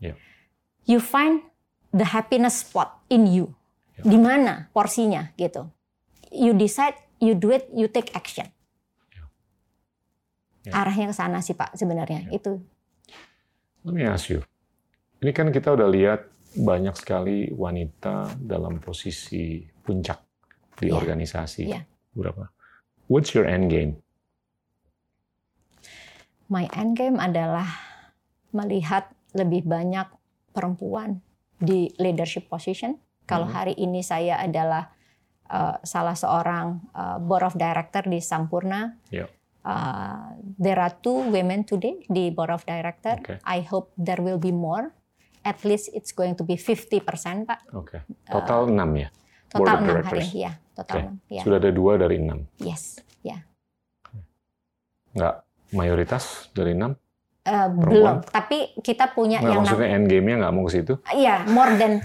[0.00, 0.16] Yeah.
[0.84, 1.44] You find
[1.92, 3.56] the happiness spot in you.
[4.00, 4.10] Yeah.
[4.10, 5.73] Di mana porsinya gitu.
[6.34, 8.50] You decide, you do it, you take action.
[10.66, 10.74] Yeah.
[10.74, 12.26] Arahnya ke sana sih Pak sebenarnya.
[12.26, 12.36] Yeah.
[12.42, 12.52] Itu
[13.84, 14.40] Let me ask you.
[15.20, 16.24] Ini kan kita udah lihat
[16.56, 20.24] banyak sekali wanita dalam posisi puncak
[20.80, 20.96] di Iya.
[20.96, 21.62] organisasi.
[21.68, 21.84] Iya.
[22.16, 22.48] Berapa?
[23.06, 24.00] What's your end game?
[26.48, 27.66] my end game adalah
[28.54, 30.06] melihat lebih banyak
[30.54, 31.18] perempuan
[31.58, 33.00] di leadership position.
[33.24, 33.54] Kalau Mhm.
[33.56, 34.92] hari ini saya adalah
[35.50, 38.96] uh, salah seorang uh, board of director di Sampurna.
[39.10, 39.28] Yeah.
[39.64, 43.16] Uh, there are two women today di board of director.
[43.16, 43.40] Oke.
[43.44, 44.92] I hope there will be more.
[45.44, 47.04] At least it's going to be 50%
[47.48, 47.68] Pak.
[47.72, 48.04] Oke.
[48.28, 49.08] Total 6 ya.
[49.48, 50.24] Total 6 hari.
[50.32, 51.32] Ya, total Oke.
[51.32, 51.36] 6.
[51.36, 51.42] Ya.
[51.44, 52.64] Sudah ada dua dari 6.
[52.64, 53.00] Yes.
[53.20, 53.44] Ya.
[55.16, 55.34] Nggak
[55.72, 57.03] mayoritas dari 6.
[57.44, 60.96] Uh, belum, tapi kita punya Nggak, yang maksudnya end game-nya nggak mau ke situ.
[61.12, 62.00] Iya, more than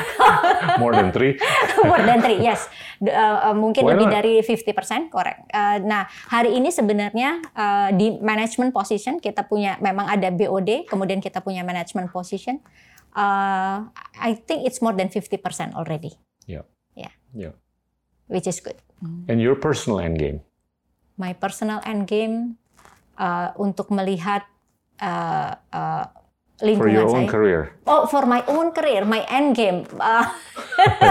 [0.80, 1.36] More than 3.
[1.92, 2.72] more than three, yes.
[3.04, 4.14] Uh, uh, mungkin Why lebih not?
[4.16, 5.44] dari 50%, correct.
[5.52, 11.20] Uh, nah, hari ini sebenarnya uh, di management position kita punya memang ada BOD, kemudian
[11.20, 12.64] kita punya management position.
[13.12, 16.16] Uh, I think it's more than 50% already.
[16.48, 16.64] Yeah.
[16.96, 17.12] Yeah.
[17.34, 17.54] Yeah.
[18.28, 18.80] Which is good.
[19.28, 20.40] And your personal end game.
[21.18, 22.58] My personal end game
[23.18, 24.46] uh, untuk melihat
[25.00, 26.04] uh, uh,
[26.58, 27.30] For lingkungan your own saya.
[27.30, 27.60] career.
[27.86, 29.86] Oh, for my own career, my end game.
[29.94, 30.26] Uh,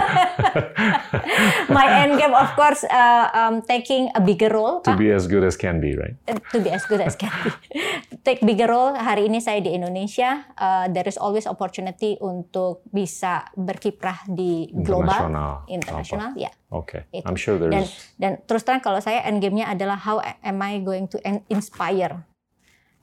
[1.72, 5.00] my end game, of course, uh, um, taking a bigger role, To Pak.
[5.00, 6.20] be as good as can be, right?
[6.52, 7.52] to be as good as can be.
[8.28, 8.92] Take bigger role.
[8.92, 10.44] Hari ini saya di Indonesia.
[10.60, 15.32] Uh, there is always opportunity untuk bisa berkiprah di global,
[15.72, 16.36] Internasional.
[16.36, 16.52] ya.
[16.76, 17.08] Oke.
[17.16, 17.24] Itu.
[17.24, 17.88] I'm sure there's Dan
[18.20, 22.28] dan terus terang kalau saya end game-nya adalah how am I going to inspire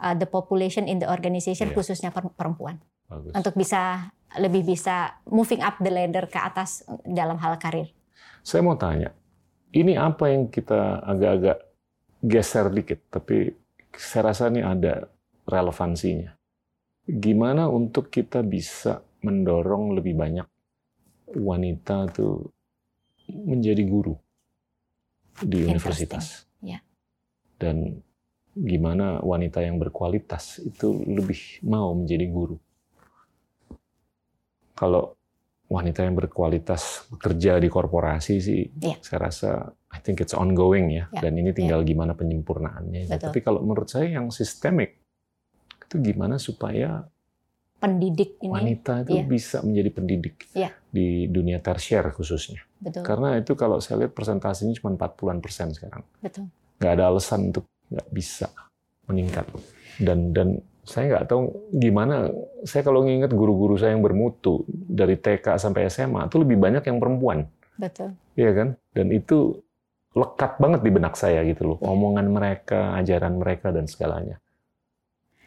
[0.01, 1.77] uh, the population in the organization, Iya.
[1.77, 3.33] khususnya per- perempuan bagus.
[3.35, 7.95] untuk bisa lebih bisa moving up the ladder ke atas dalam hal karir.
[8.43, 9.15] Saya mau tanya,
[9.71, 11.59] ini apa yang kita agak-agak
[12.21, 13.55] geser dikit, tapi
[13.95, 15.07] saya rasa ini ada
[15.47, 16.35] relevansinya.
[17.05, 20.49] Gimana untuk kita bisa mendorong lebih banyak
[21.37, 22.49] wanita tuh
[23.29, 24.17] menjadi guru
[25.45, 26.49] di universitas?
[26.59, 26.81] Ya.
[27.61, 28.03] Dan
[28.55, 32.57] gimana wanita yang berkualitas itu lebih mau menjadi guru?
[34.75, 35.15] Kalau
[35.65, 38.97] wanita yang berkualitas bekerja di korporasi sih, Iya.
[39.01, 39.51] saya rasa
[39.91, 43.07] I think it's ongoing ya, Ya, dan ini tinggal gimana penyempurnaannya.
[43.07, 43.19] Betul.
[43.31, 44.99] Tapi kalau menurut saya yang sistemik
[45.87, 47.07] itu gimana supaya
[47.75, 49.25] Pendidik ini wanita itu iya.
[49.29, 50.73] bisa menjadi pendidik Iya.
[50.89, 52.65] di dunia tersier khususnya.
[52.81, 56.01] betul Karena itu kalau saya lihat persentasenya cuma 40-an persen sekarang.
[56.19, 56.49] betul.
[56.81, 58.51] Nggak ada alasan untuk nggak bisa
[59.07, 59.47] meningkat.
[60.03, 61.43] Dan dan saya nggak tahu
[61.79, 62.29] gimana.
[62.67, 66.99] Saya kalau nginget guru-guru saya yang bermutu dari TK sampai SMA itu lebih banyak yang
[67.01, 67.49] perempuan.
[67.81, 68.15] Betul.
[68.37, 68.69] Iya kan?
[68.93, 69.65] Dan itu
[70.15, 71.79] lekat banget di benak saya gitu loh.
[71.83, 74.39] Omongan mereka, ajaran mereka dan segalanya.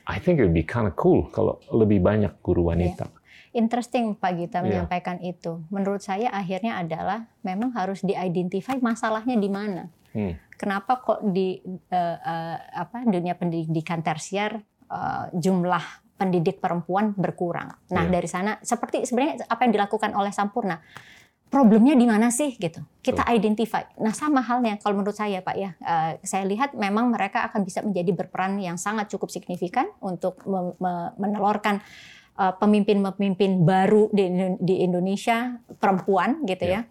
[0.08, 3.12] I think it would be kind of cool kalau lebih banyak guru wanita.
[3.56, 4.64] Interesting Pak Gita Iya.
[4.64, 5.64] menyampaikan itu.
[5.72, 9.92] Menurut saya akhirnya adalah memang harus di-identify masalahnya di mana.
[10.16, 10.36] Hmm.
[10.58, 14.58] Kenapa kok di eh, eh, apa dunia pendidikan tersier
[14.90, 15.86] eh, jumlah
[16.18, 17.70] pendidik perempuan berkurang.
[17.94, 18.14] Nah, Iya.
[18.18, 20.82] dari sana seperti sebenarnya apa yang dilakukan oleh Sampurna.
[21.48, 22.82] Problemnya di mana sih gitu?
[23.00, 23.86] Kita identify.
[24.02, 27.86] Nah, sama halnya kalau menurut saya Pak ya, eh, saya lihat memang mereka akan bisa
[27.86, 31.80] menjadi berperan yang sangat cukup signifikan untuk me- me- menelorkan
[32.38, 34.30] pemimpin-pemimpin baru di,
[34.62, 36.82] di Indonesia perempuan gitu ya.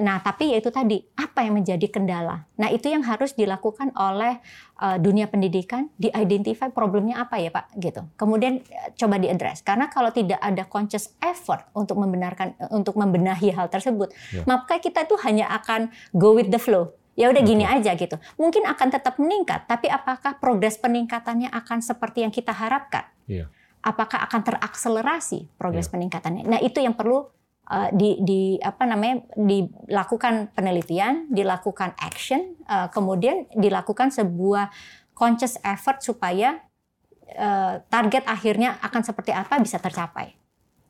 [0.00, 2.44] Nah, tapi yaitu tadi apa yang menjadi kendala.
[2.60, 4.40] Nah, itu yang harus dilakukan oleh
[4.80, 8.04] uh, dunia pendidikan, di-identify problemnya apa ya, Pak, gitu.
[8.16, 9.64] Kemudian uh, coba diadres.
[9.64, 14.42] Karena kalau tidak ada conscious effort untuk membenarkan untuk membenahi hal tersebut, Ya.
[14.44, 16.92] maka kita itu hanya akan go with the flow.
[17.16, 18.20] Ya udah gini aja gitu.
[18.36, 23.08] Mungkin akan tetap meningkat, tapi apakah progres peningkatannya akan seperti yang kita harapkan?
[23.24, 23.48] Iya.
[23.80, 25.92] Apakah akan terakselerasi progres Iya.
[25.96, 26.42] peningkatannya?
[26.44, 27.24] Nah, itu yang perlu
[27.70, 34.70] uh, di, di apa namanya dilakukan penelitian, dilakukan action, uh, kemudian dilakukan sebuah
[35.16, 36.62] conscious effort supaya
[37.34, 40.36] uh, target akhirnya akan seperti apa bisa tercapai.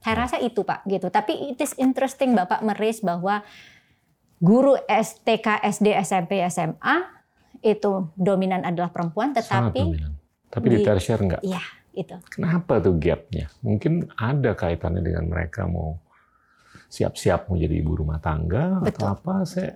[0.04, 1.10] Saya rasa itu Pak gitu.
[1.10, 3.42] Tapi it is interesting Bapak meraise bahwa
[4.38, 6.96] guru STK, SD, SMP, SMA
[7.64, 10.12] itu dominan adalah perempuan, Sangat tetapi dominan.
[10.46, 11.42] Tapi di di- tersier enggak.
[11.42, 11.62] iya
[11.96, 12.14] itu.
[12.30, 13.50] Kenapa tuh gapnya?
[13.64, 15.98] Mungkin ada kaitannya dengan mereka mau
[16.86, 19.02] siap-siap mau jadi ibu rumah tangga Betul.
[19.02, 19.34] atau apa?
[19.44, 19.70] Saya,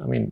[0.00, 0.24] I mean,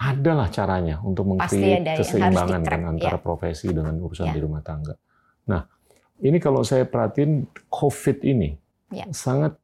[0.00, 3.22] adalah caranya untuk mengkreat keseimbangan kan antara ya.
[3.22, 4.34] profesi dengan urusan Ya.
[4.34, 4.96] di rumah tangga.
[5.52, 5.60] Nah,
[6.24, 8.56] ini kalau saya perhatiin COVID ini
[8.90, 9.04] Ya.
[9.12, 9.60] sangat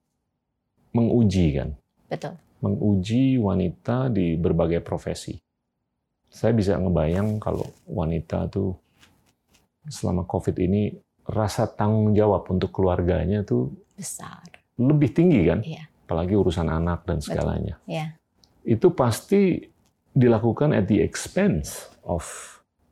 [0.92, 1.72] menguji kan,
[2.08, 2.36] Betul.
[2.60, 5.36] menguji wanita di berbagai profesi.
[6.28, 8.76] Saya bisa ngebayang kalau wanita tuh
[9.88, 10.92] selama COVID ini
[11.26, 14.44] rasa tanggung jawab untuk keluarganya tuh Besar.
[14.76, 15.88] Lebih tinggi kan, Iya.
[16.06, 17.80] apalagi urusan anak dan segalanya.
[17.88, 18.16] Iya.
[18.66, 19.64] Itu pasti
[20.12, 22.24] dilakukan at the expense of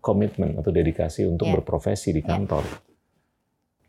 [0.05, 1.55] commitment atau dedikasi untuk Iya.
[1.61, 2.29] berprofesi di Iya.
[2.29, 2.65] kantor.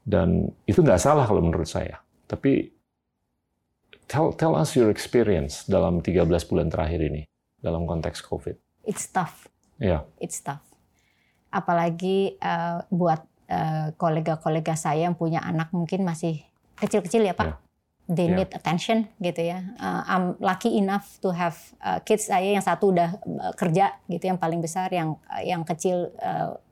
[0.06, 2.00] Dan itu nggak salah kalau menurut saya.
[2.30, 2.72] Tapi
[4.06, 7.26] tell tell us your experience dalam 13 bulan terakhir ini
[7.58, 8.86] dalam konteks COVID.
[8.86, 9.50] It's tough.
[9.82, 10.00] Ya.
[10.00, 10.02] Yeah.
[10.22, 10.62] It's tough.
[11.50, 16.42] Apalagi uh, buat kolega eh, kolega-kolega saya yang punya anak mungkin masih
[16.82, 17.46] kecil-kecil ya Pak.
[17.46, 17.58] Yeah.
[18.06, 18.38] They yeah.
[18.38, 19.66] need attention gitu ya.
[19.82, 23.18] Uh, I'm lucky enough to have uh, kids saya yang satu udah
[23.58, 26.14] kerja gitu yang paling besar yang uh, yang kecil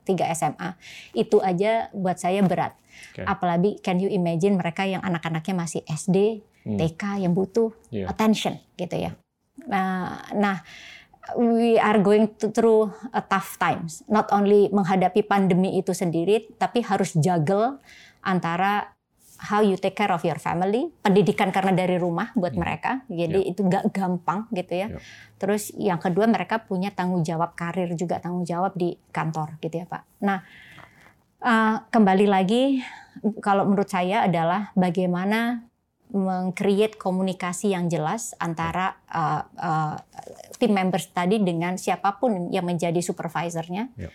[0.06, 0.78] tiga uh, SMA.
[1.10, 2.78] Itu aja buat saya berat.
[3.10, 3.26] Okay.
[3.26, 6.78] Apalagi can you imagine mereka yang anak-anaknya masih SD, hmm.
[6.78, 8.06] TK yang butuh yeah.
[8.06, 9.18] attention gitu ya.
[9.66, 10.62] Nah, nah
[11.34, 14.06] we are going to through a tough times.
[14.06, 17.80] Not only menghadapi pandemi itu sendiri, tapi harus juggle
[18.22, 18.93] antara
[19.44, 22.60] how you take care of your family, pendidikan karena dari rumah buat hmm.
[22.60, 23.50] mereka, jadi yeah.
[23.52, 24.88] itu gak gampang gitu ya.
[24.88, 25.02] Yeah.
[25.36, 29.86] Terus yang kedua mereka punya tanggung jawab karir juga tanggung jawab di kantor gitu ya
[29.86, 30.02] Pak.
[30.24, 30.40] Nah
[31.44, 32.80] uh, kembali lagi
[33.44, 35.68] kalau menurut saya adalah bagaimana
[36.14, 39.96] mengcreate komunikasi yang jelas antara uh, uh,
[40.56, 43.90] tim members tadi dengan siapa pun yang menjadi supervisornya.
[43.98, 44.14] Yeah.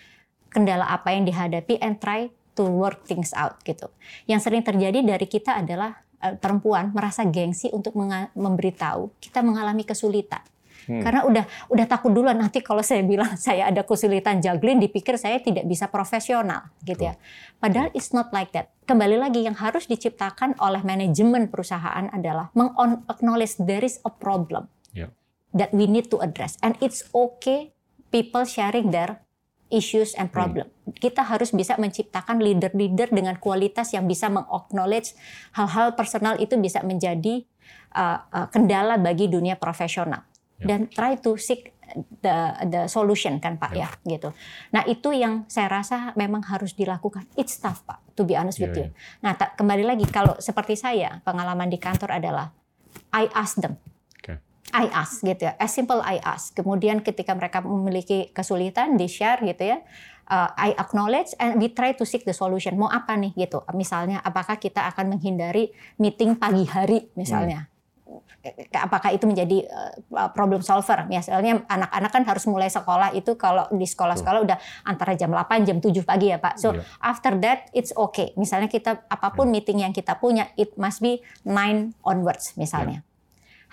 [0.49, 3.87] Kendala apa yang dihadapi and try to work things out gitu.
[4.27, 7.95] Yang sering terjadi dari kita adalah uh, perempuan merasa gengsi untuk
[8.35, 10.43] memberitahu kita mengalami kesulitan.
[10.89, 11.05] Hmm.
[11.05, 15.39] Karena udah udah takut duluan nanti kalau saya bilang saya ada kesulitan juggling dipikir saya
[15.39, 17.15] tidak bisa profesional gitu ya.
[17.61, 18.73] Padahal it's not like that.
[18.89, 25.13] Kembali lagi yang harus diciptakan oleh manajemen perusahaan adalah meng-acknowledge there is a problem yeah.
[25.53, 27.69] that we need to address and it's okay
[28.09, 29.21] people sharing their
[29.69, 30.65] issues and problem.
[30.65, 30.78] Hmm.
[30.95, 35.13] Kita harus bisa menciptakan leader-leader dengan kualitas yang bisa meng-acknowledge
[35.53, 37.45] hal-hal personal itu bisa menjadi
[37.93, 40.29] uh, uh, kendala bagi dunia profesional.
[40.59, 40.75] Ya.
[40.75, 41.71] dan try to seek
[42.19, 42.35] the
[42.67, 44.35] the solution kan Pak ya, ya gitu.
[44.75, 47.23] Nah, itu yang saya rasa memang harus dilakukan.
[47.39, 48.87] It's tough Pak, to be honest with yeah, you.
[48.91, 49.23] Yeah.
[49.23, 52.51] Nah, kembali lagi kalau seperti saya, pengalaman di kantor adalah
[53.15, 53.79] I ask them.
[54.69, 55.57] I ask gitu ya.
[55.57, 56.53] As simple I ask.
[56.53, 59.81] Kemudian ketika mereka memiliki kesulitan di share gitu ya.
[60.29, 62.77] Uh, I acknowledge and we try to seek the solution.
[62.77, 63.65] Mau apa nih gitu.
[63.73, 67.65] Misalnya apakah kita akan menghindari meeting pagi hari misalnya.
[67.65, 67.79] Hmm
[68.71, 71.03] apakah itu menjadi uh, problem solver?
[71.11, 74.57] Misalnya anak-anak kan harus mulai sekolah itu kalau di sekolah-sekolah udah
[74.87, 76.55] antara jam 8 jam 7 pagi ya Pak.
[76.57, 76.85] So yeah.
[77.03, 78.31] after that it's okay.
[78.39, 79.53] Misalnya kita apa pun yeah.
[79.59, 83.03] meeting yang kita punya it must be 9 onwards misalnya.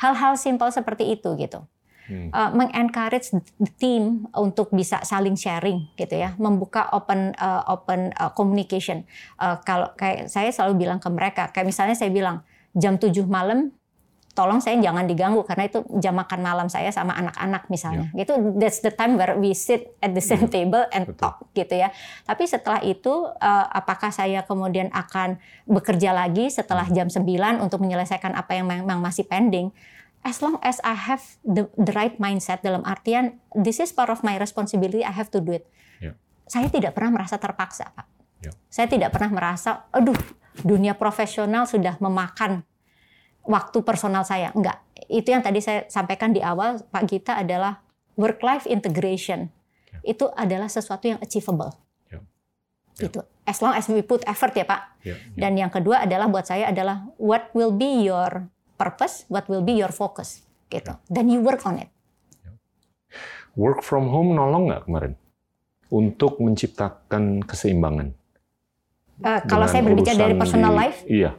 [0.02, 0.42] Hal-hal yeah.
[0.42, 1.64] simple seperti itu gitu.
[2.06, 2.30] Hmm.
[2.30, 8.30] Uh, mengencourage the team untuk bisa saling sharing gitu ya, membuka open uh, open uh,
[8.30, 9.02] communication.
[9.42, 12.46] Uh, kalau kayak saya selalu bilang ke mereka, kayak misalnya saya bilang
[12.78, 13.74] jam 7 malam
[14.36, 18.12] tolong saya jangan diganggu karena itu jam makan malam saya sama anak-anak misalnya.
[18.12, 18.22] Yeah.
[18.22, 20.54] Gitu that's the time where we sit at the same yeah.
[20.60, 21.16] table and Betul.
[21.16, 21.88] talk gitu ya.
[22.28, 27.24] Tapi setelah itu uh, apakah saya kemudian akan bekerja lagi setelah jam 9
[27.64, 29.72] untuk menyelesaikan apa yang memang masih pending?
[30.24, 34.24] As long as I have the, the right mindset dalam artian this is part of
[34.26, 35.64] my responsibility, I have to do it.
[36.02, 36.18] Yeah.
[36.50, 38.06] Saya tidak pernah merasa terpaksa, Pak.
[38.42, 38.54] Yeah.
[38.66, 40.18] Saya tidak pernah merasa, aduh,
[40.62, 42.64] dunia profesional sudah memakan
[43.46, 44.50] waktu personal saya.
[44.52, 44.82] Enggak.
[45.06, 47.80] Itu yang tadi saya sampaikan di awal Pak Gita adalah
[48.18, 49.52] work life integration.
[49.92, 50.16] Ya.
[50.16, 51.70] Itu adalah sesuatu yang achievable.
[52.10, 52.20] Ya.
[52.98, 53.06] Ya.
[53.08, 54.82] Itu as long as we put effort ya Pak.
[55.06, 55.14] Ya.
[55.14, 55.46] Ya.
[55.46, 59.74] Dan yang kedua adalah buat saya adalah what will be your purpose, what will be
[59.74, 60.94] your focus gitu.
[61.08, 61.90] Dan you work on it.
[63.56, 65.16] Work from home nolong nggak kemarin
[65.88, 68.12] untuk menciptakan keseimbangan?
[69.24, 71.32] Uh, kalau saya berbicara dari personal di, life, iya.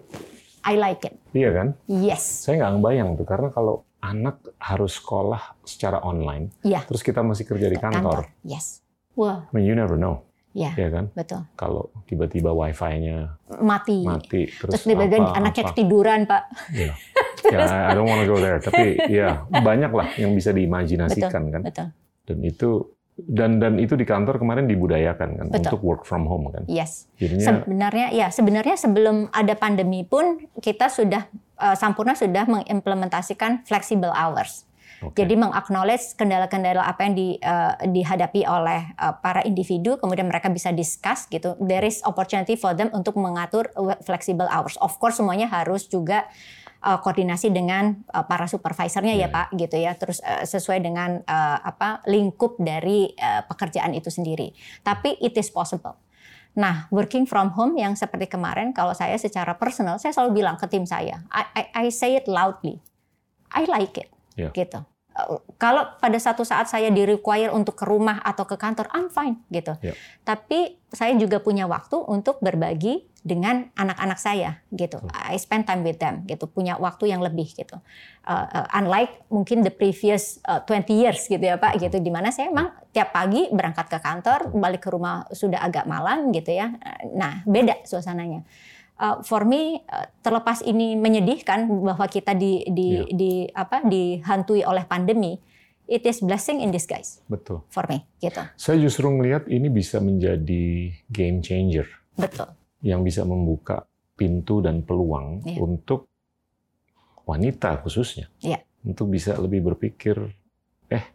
[0.66, 1.14] I like it.
[1.32, 1.68] Iya kan?
[1.86, 2.26] Yes.
[2.44, 6.82] Saya nggak ngebayang tuh karena kalau anak harus sekolah secara online, yeah.
[6.90, 8.26] terus kita masih kerja di kantor.
[8.28, 8.42] kantor.
[8.42, 8.82] Yes.
[9.14, 9.46] Wah.
[9.46, 10.27] I mean, you never know.
[10.58, 11.06] Iya yeah, kan?
[11.14, 11.42] Betul.
[11.54, 15.72] Kalau tiba-tiba wifi-nya mati, mati terus, terus tiba-tiba anaknya apa.
[15.74, 16.44] ketiduran, Pak.
[16.74, 16.94] Iya.
[17.48, 18.60] Ya, yeah, I don't want to go there.
[18.60, 21.62] Tapi ya banyak lah yang bisa diimajinasikan betul, kan.
[21.64, 21.88] Betul.
[22.28, 22.70] Dan itu
[23.18, 25.74] dan dan itu di kantor kemarin dibudayakan kan Betul.
[25.74, 26.70] untuk work from home kan.
[26.70, 27.10] Yes.
[27.18, 31.26] Jadinya sebenarnya ya sebenarnya sebelum ada pandemi pun kita sudah
[31.58, 34.67] uh, Sampurna sudah mengimplementasikan flexible hours.
[34.98, 35.24] Okay.
[35.24, 40.74] Jadi mengaknowledge kendala-kendala apa yang di, uh, dihadapi oleh uh, para individu, kemudian mereka bisa
[40.74, 41.54] discuss gitu.
[41.62, 43.70] There is opportunity for them untuk mengatur
[44.02, 44.74] flexible hours.
[44.82, 46.26] Of course semuanya harus juga
[46.82, 49.30] uh, koordinasi dengan uh, para supervisornya yeah.
[49.30, 54.14] ya Pak gitu ya terus uh, sesuai dengan uh, apa lingkup dari uh, pekerjaan itu
[54.14, 54.54] sendiri
[54.86, 55.98] tapi it is possible
[56.58, 60.66] Nah, working from home yang seperti kemarin, kalau saya secara personal, saya selalu bilang ke
[60.66, 62.82] tim saya, I, I, I say it loudly,
[63.54, 64.54] I like it, yeah.
[64.54, 64.80] gitu.
[65.58, 69.42] kalau pada satu saat saya di require untuk ke rumah atau ke kantor, I'm fine
[69.50, 69.74] gitu.
[69.82, 69.98] Yeah.
[70.22, 75.02] Tapi saya juga punya waktu untuk berbagi dengan anak-anak saya gitu.
[75.02, 75.34] Hmm.
[75.34, 76.46] I spend time with them gitu.
[76.46, 77.82] Punya waktu yang lebih gitu.
[78.30, 81.98] Uh, uh, unlike mungkin the previous uh, 20 years gitu ya Pak gitu.
[81.98, 86.30] Di mana saya emang tiap pagi berangkat ke kantor, balik ke rumah sudah agak malam
[86.30, 86.72] gitu ya.
[87.12, 88.46] Nah beda suasananya
[89.00, 93.08] uh, for me uh, terlepas ini menyedihkan bahwa kita di di yeah.
[93.14, 95.38] di apa dihantui oleh pandemi
[95.88, 97.64] it is blessing in disguise betul.
[97.72, 98.44] for me gitu.
[98.60, 101.88] Saya justru melihat ini bisa menjadi game changer.
[102.18, 102.52] Betul.
[102.84, 103.88] Yang bisa membuka
[104.18, 105.62] pintu dan peluang yeah.
[105.64, 106.12] untuk
[107.24, 108.28] wanita khususnya.
[108.44, 108.62] Yeah.
[108.88, 110.16] untuk bisa lebih berpikir
[110.88, 111.06] eh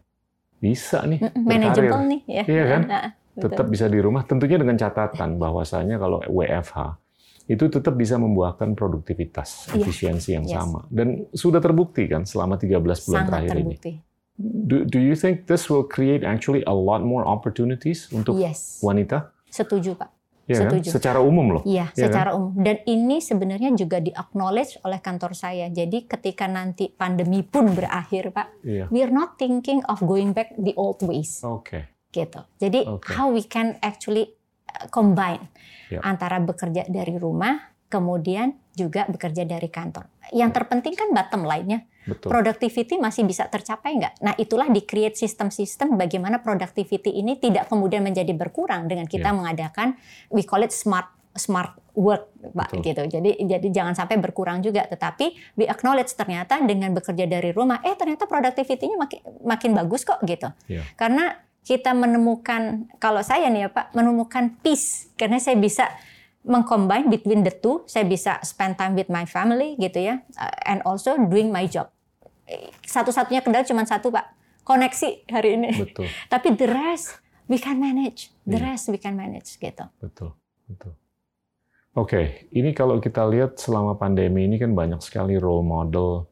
[0.60, 2.44] bisa nih manageable nih ya.
[2.46, 2.82] Iya kan?
[3.32, 4.28] Nah, tetap bisa di rumah.
[4.28, 7.01] Tentunya dengan catatan bahwasanya kalau WFH
[7.52, 9.84] itu tetap bisa membuahkan produktivitas, yeah.
[9.84, 10.56] efisiensi yang yes.
[10.56, 10.88] sama.
[10.88, 13.92] Dan sudah terbukti kan selama 13 bulan Sangat terakhir terbukti.
[13.92, 14.10] ini.
[14.42, 18.80] Do, do you think this will create actually a lot more opportunities untuk yes.
[18.80, 19.28] wanita?
[19.52, 20.08] Setuju, Pak.
[20.48, 20.88] Ya Setuju.
[20.88, 20.94] Kan?
[20.98, 21.62] Secara umum loh.
[21.62, 22.40] Iya, ya secara kan?
[22.40, 22.64] umum.
[22.64, 25.68] Dan ini sebenarnya juga di-acknowledge oleh kantor saya.
[25.68, 28.88] Jadi ketika nanti pandemi pun berakhir, Pak, yeah.
[28.88, 31.44] we are not thinking of going back the old ways.
[31.44, 31.68] Oke.
[31.68, 31.82] Okay.
[32.10, 32.40] Gitu.
[32.58, 33.12] Jadi okay.
[33.14, 34.34] how we can actually
[34.90, 35.52] combine
[35.92, 36.00] yep.
[36.04, 40.08] antara bekerja dari rumah kemudian juga bekerja dari kantor.
[40.32, 41.84] Yang terpenting kan bottom line-nya.
[42.08, 42.32] Betul.
[42.32, 44.24] Productivity masih bisa tercapai nggak?
[44.24, 49.36] Nah itulah di create sistem-sistem bagaimana productivity ini tidak kemudian menjadi berkurang dengan kita yeah.
[49.36, 49.88] mengadakan
[50.32, 52.84] we call it smart smart work pak Betul.
[52.92, 57.80] gitu jadi jadi jangan sampai berkurang juga tetapi we acknowledge ternyata dengan bekerja dari rumah
[57.84, 60.84] eh ternyata productivity-nya makin makin bagus kok gitu yeah.
[60.96, 61.32] karena
[61.62, 65.10] kita menemukan kalau saya nih ya Pak menemukan peace.
[65.14, 65.86] Karena saya bisa
[66.42, 67.86] mengcombine between the two.
[67.86, 71.90] Saya bisa spend time with my family gitu ya uh, and also doing my job.
[72.82, 74.26] Satu-satunya kendala cuma satu Pak
[74.66, 75.70] koneksi hari ini.
[75.78, 76.10] Betul.
[76.32, 78.34] Tapi the rest we can manage.
[78.42, 78.74] The yeah.
[78.74, 79.86] rest we can manage gitu.
[80.02, 80.34] Betul
[80.66, 80.98] betul.
[81.92, 82.24] Oke okay.
[82.56, 86.31] ini kalau kita lihat selama pandemi ini kan banyak sekali role model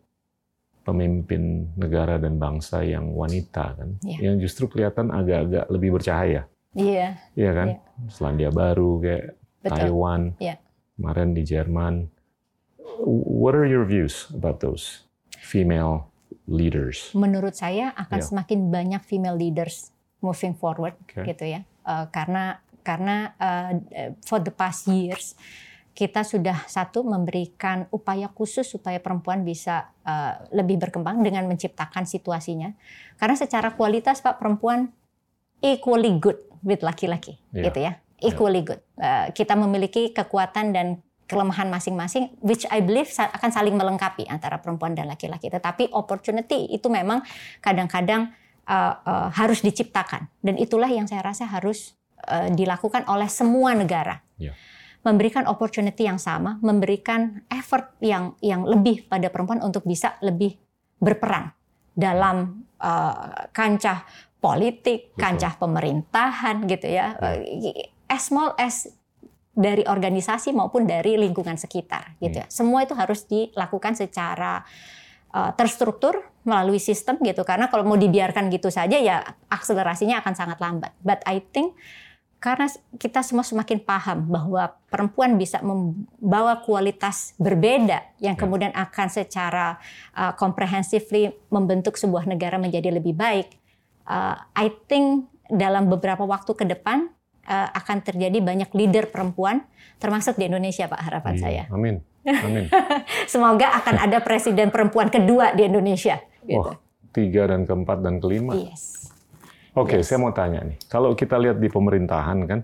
[0.80, 4.30] pemimpin negara dan bangsa yang wanita kan, yeah.
[4.30, 6.48] yang justru kelihatan agak-agak lebih bercahaya.
[6.72, 6.96] Iya.
[6.96, 7.12] Yeah.
[7.36, 7.68] Iya kan?
[7.68, 8.10] Yeah.
[8.10, 9.76] Selandia Baru kayak Betul.
[9.76, 10.56] Taiwan, yeah.
[10.96, 11.94] kemarin di Jerman.
[13.06, 15.08] What are your views about those
[15.40, 16.12] female
[16.48, 17.12] leaders?
[17.16, 18.28] Menurut saya akan yeah.
[18.28, 21.32] semakin banyak female leaders moving forward, okay.
[21.32, 23.80] gitu ya, uh, karena karena uh,
[24.24, 25.36] for the past years
[26.00, 32.72] kita sudah satu memberikan upaya khusus supaya perempuan bisa uh, lebih berkembang dengan menciptakan situasinya.
[33.20, 34.88] Karena secara kualitas Pak perempuan
[35.60, 37.68] equally good with laki-laki, yeah.
[37.68, 38.32] gitu ya, iya.
[38.32, 38.68] equally yeah.
[38.72, 38.80] good.
[38.96, 44.96] Uh, kita memiliki kekuatan dan kelemahan masing-masing, which I believe akan saling melengkapi antara perempuan
[44.96, 45.52] dan laki-laki.
[45.52, 47.20] Tetapi opportunity itu memang
[47.60, 48.32] kadang-kadang
[48.64, 51.92] uh, uh, harus diciptakan, dan itulah yang saya rasa harus
[52.24, 54.24] uh, dilakukan oleh semua negara.
[54.40, 54.56] Yeah
[55.00, 60.60] memberikan opportunity yang sama, memberikan effort yang yang lebih pada perempuan untuk bisa lebih
[61.00, 61.52] berperan
[61.96, 64.04] dalam uh, kancah
[64.40, 65.20] politik, Betul.
[65.20, 67.16] kancah pemerintahan gitu ya.
[68.08, 68.88] As small as
[69.60, 72.46] dari organisasi maupun dari lingkungan sekitar gitu ya.
[72.48, 72.52] Hmm.
[72.52, 74.64] Semua itu harus dilakukan secara
[75.36, 79.20] uh, terstruktur melalui sistem gitu karena kalau mau dibiarkan gitu saja ya
[79.52, 80.92] akselerasinya akan sangat lambat.
[81.04, 81.76] But I think
[82.40, 88.40] karena kita semua semakin paham bahwa perempuan bisa membawa kualitas berbeda yang ya.
[88.40, 89.76] kemudian akan secara
[90.16, 93.60] uh, comprehensively membentuk sebuah negara menjadi lebih baik.
[94.08, 97.12] Uh, I think dalam beberapa waktu ke depan
[97.44, 99.60] uh, akan terjadi banyak leader perempuan,
[100.00, 101.00] termasuk di Indonesia, Pak.
[101.00, 101.62] Harapan iya, saya.
[101.68, 102.00] Amin.
[102.46, 102.72] Amin.
[103.28, 106.20] Semoga akan ada presiden perempuan kedua di Indonesia.
[106.44, 106.56] Gitu.
[106.56, 106.76] Oh,
[107.12, 108.56] tiga dan keempat dan kelima.
[108.56, 108.99] Yes.
[109.70, 110.10] Oke, okay, yes.
[110.10, 110.78] saya mau tanya nih.
[110.90, 112.60] Kalau kita lihat di pemerintahan kan,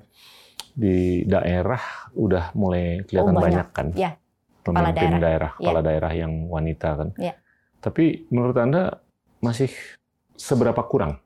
[0.75, 1.79] di daerah
[2.19, 3.47] udah mulai kelihatan oh, banyak.
[3.47, 4.11] banyak kan, ya.
[4.67, 5.57] pemimpin daerah, daerah ya.
[5.57, 7.09] kepala daerah yang wanita kan.
[7.17, 7.35] Ya.
[7.79, 8.99] Tapi menurut anda
[9.39, 9.71] masih
[10.35, 11.23] seberapa kurang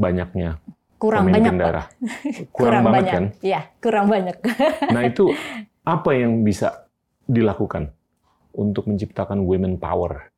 [0.00, 0.56] banyaknya
[0.98, 1.84] kurang pemimpin banyak, daerah?
[1.94, 3.14] Kurang, kurang banget banyak.
[3.14, 3.24] kan?
[3.44, 4.36] Ya, kurang banyak.
[4.94, 5.24] nah itu
[5.86, 6.90] apa yang bisa
[7.28, 7.94] dilakukan
[8.56, 10.32] untuk menciptakan women power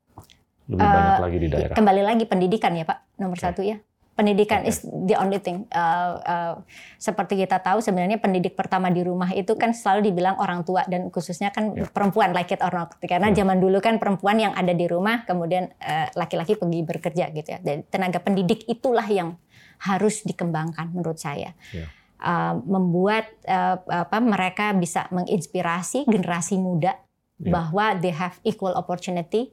[0.71, 1.75] lebih uh, banyak lagi di daerah.
[1.75, 3.47] Kembali lagi pendidikan ya Pak, nomor okay.
[3.51, 3.83] satu ya.
[4.11, 4.71] Pendidikan okay.
[4.71, 5.65] is the only thing.
[5.73, 6.55] Uh, uh,
[7.01, 11.09] seperti kita tahu sebenarnya pendidik pertama di rumah itu kan selalu dibilang orang tua dan
[11.09, 11.89] khususnya kan yeah.
[11.89, 12.95] perempuan like it or not.
[13.01, 13.41] Karena yeah.
[13.41, 15.73] zaman dulu kan perempuan yang ada di rumah kemudian
[16.13, 17.59] laki-laki uh, pergi bekerja gitu ya.
[17.65, 19.41] Jadi tenaga pendidik itulah yang
[19.81, 21.57] harus dikembangkan menurut saya.
[21.73, 21.89] Yeah.
[22.21, 27.01] Uh, membuat uh, apa mereka bisa menginspirasi generasi muda
[27.41, 27.49] yeah.
[27.49, 29.49] bahwa they have equal opportunity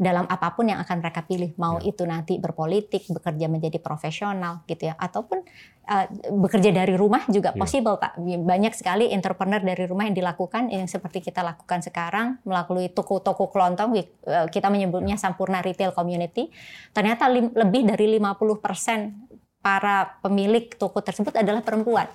[0.00, 1.92] dalam apa pun yang akan mereka pilih, mau ya.
[1.92, 5.44] itu nanti berpolitik, bekerja menjadi profesional gitu ya, ataupun
[5.84, 6.06] uh,
[6.40, 7.60] bekerja dari rumah juga ya.
[7.60, 8.16] possible Pak.
[8.24, 13.92] Banyak sekali entrepreneur dari rumah yang dilakukan yang seperti kita lakukan sekarang melalui toko-toko kelontong,
[14.00, 14.08] eh,
[14.48, 15.22] kita menyebutnya ya.
[15.28, 16.48] Sampurna Retail Community.
[16.96, 22.08] Ternyata lebih dari 50% para pemilik toko tersebut adalah perempuan.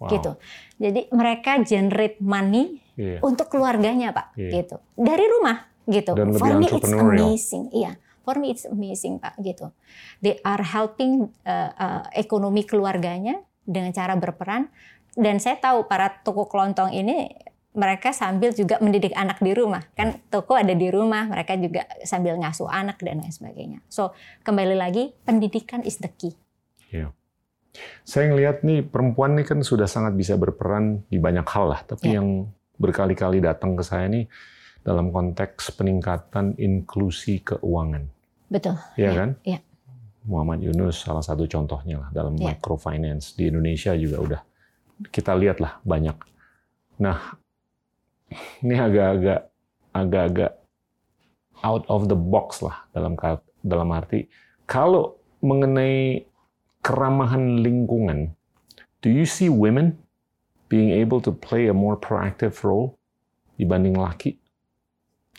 [0.00, 0.08] Wow.
[0.08, 0.32] Gitu.
[0.80, 3.20] Jadi mereka generate money yeah.
[3.20, 4.64] untuk keluarganya, Pak, yeah.
[4.64, 4.80] gitu.
[4.96, 6.12] Dari rumah gitu.
[6.14, 7.64] Dan For me it's amazing.
[7.74, 7.92] Iya.
[8.22, 9.74] For me it's amazing Pak gitu.
[10.22, 14.70] They are helping uh, uh, ekonomi keluarganya dengan cara berperan
[15.14, 17.30] dan saya tahu para toko kelontong ini
[17.72, 22.36] mereka sambil juga mendidik anak di rumah kan toko ada di rumah mereka juga sambil
[22.36, 24.12] ngasuh anak dan lain sebagainya so
[24.44, 26.36] kembali lagi pendidikan is the key
[26.92, 27.12] yeah.
[28.04, 32.12] saya ngelihat nih perempuan nih kan sudah sangat bisa berperan di banyak hal lah tapi
[32.12, 32.20] yeah.
[32.20, 34.28] yang berkali-kali datang ke saya nih
[34.82, 38.06] dalam konteks peningkatan inklusi keuangan.
[38.50, 38.76] Betul.
[38.98, 39.30] Iya ya, kan?
[39.46, 39.58] Iya.
[40.22, 42.54] Muhammad Yunus salah satu contohnya lah dalam ya.
[42.54, 44.40] microfinance di Indonesia juga udah
[45.10, 46.14] kita lihat lah banyak.
[47.02, 47.18] Nah,
[48.62, 49.50] ini agak-agak
[49.92, 50.52] agak-agak
[51.62, 53.18] out of the box lah dalam
[53.62, 54.26] dalam arti
[54.66, 56.22] kalau mengenai
[56.82, 58.34] keramahan lingkungan,
[59.02, 59.98] do you see women
[60.70, 62.98] being able to play a more proactive role
[63.58, 64.41] dibanding laki?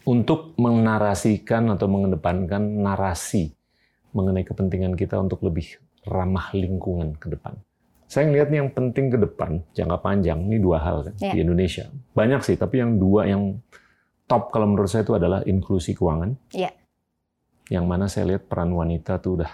[0.04, 3.56] Untuk menarasikan atau mengedepankan narasi
[4.14, 7.58] mengenai kepentingan kita untuk lebih ramah lingkungan ke depan.
[8.06, 11.34] Saya ngelihat nih yang penting ke depan, jangka panjang, ini dua hal kan ya.
[11.34, 11.90] di Indonesia.
[12.14, 13.58] Banyak sih, tapi yang dua yang
[14.30, 16.38] top kalau menurut saya itu adalah inklusi keuangan.
[16.54, 16.70] Ya.
[17.74, 19.52] Yang mana saya lihat peran wanita tuh udah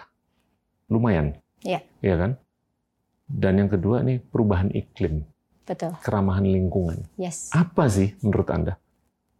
[0.91, 1.39] lumayan.
[1.63, 1.79] Iya.
[2.03, 2.31] Iya kan?
[3.29, 5.23] Dan yang kedua nih perubahan iklim.
[5.63, 5.95] Betul.
[6.01, 7.05] Keramahan lingkungan.
[7.15, 7.53] Yes.
[7.53, 8.73] Apa sih menurut Anda?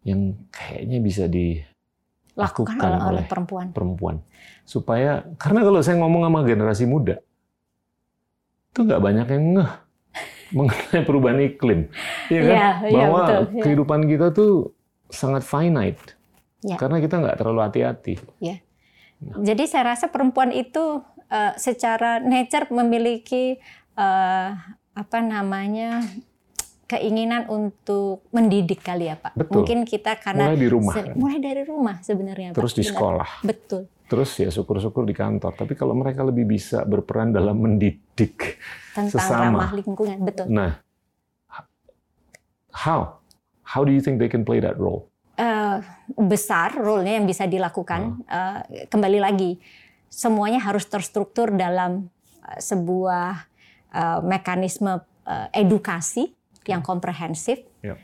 [0.10, 3.70] Yang kayaknya bisa dilakukan oleh, oleh perempuan.
[3.70, 4.16] perempuan.
[4.66, 7.22] Supaya karena kalau saya ngomong sama generasi muda,
[8.74, 9.72] itu nggak banyak yang ngeh
[10.57, 11.93] mengenai perubahan iklim,
[12.34, 12.55] ya kan?
[12.57, 13.64] Ya, Bahwa ya, betul, ya.
[13.66, 14.74] kehidupan kita tuh
[15.10, 16.18] sangat finite,
[16.66, 16.78] ya.
[16.82, 18.18] karena kita nggak terlalu hati-hati.
[18.41, 18.57] Ya.
[19.20, 19.45] Nah.
[19.45, 23.60] Jadi saya rasa perempuan itu uh, secara nature memiliki
[23.99, 24.55] uh,
[24.95, 26.03] apa namanya
[26.90, 29.38] keinginan untuk mendidik kali ya Pak.
[29.38, 29.62] Betul.
[29.62, 30.94] Mungkin kita karena mulai di rumah.
[30.98, 31.14] Kan?
[31.14, 32.50] Mulai dari rumah sebenarnya.
[32.58, 32.80] Terus Pak.
[32.82, 33.30] di sekolah.
[33.46, 33.82] Betul.
[34.10, 35.54] Terus ya syukur-syukur di kantor.
[35.54, 38.58] Tapi kalau mereka lebih bisa berperan dalam mendidik
[38.98, 39.70] tentang sesama.
[39.70, 40.50] ramah lingkungan, betul.
[40.50, 40.82] Nah,
[42.74, 43.22] how
[43.62, 45.06] how do you think they can play that role?
[45.38, 45.86] Uh,
[46.18, 48.18] besar role-nya yang bisa dilakukan.
[48.26, 48.34] Uh.
[48.66, 49.62] Uh, kembali lagi,
[50.10, 52.10] semuanya harus terstruktur dalam
[52.42, 53.46] uh, sebuah
[53.94, 56.34] uh, mekanisme uh, edukasi
[56.70, 57.66] yang komprehensif.
[57.82, 57.98] Ya.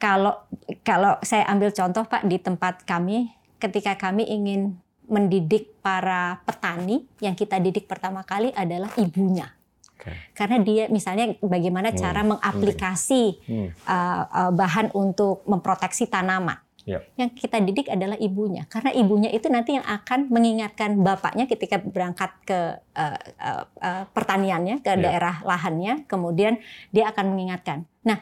[0.00, 0.40] Kalau
[0.80, 3.28] kalau saya ambil contoh Pak di tempat kami,
[3.60, 9.52] ketika kami ingin mendidik para petani, yang kita didik pertama kali adalah ibunya.
[10.00, 10.16] Okay.
[10.32, 11.98] Karena dia misalnya bagaimana hmm.
[12.00, 13.68] cara mengaplikasi hmm.
[13.84, 16.56] Uh, uh, bahan untuk memproteksi tanaman.
[16.88, 17.02] Yep.
[17.20, 22.32] Yang kita didik adalah ibunya, karena ibunya itu nanti yang akan mengingatkan bapaknya ketika berangkat
[22.48, 25.04] ke uh, uh, uh, pertaniannya, ke yep.
[25.04, 26.56] daerah lahannya, kemudian
[26.88, 27.84] dia akan mengingatkan.
[28.06, 28.18] Nah,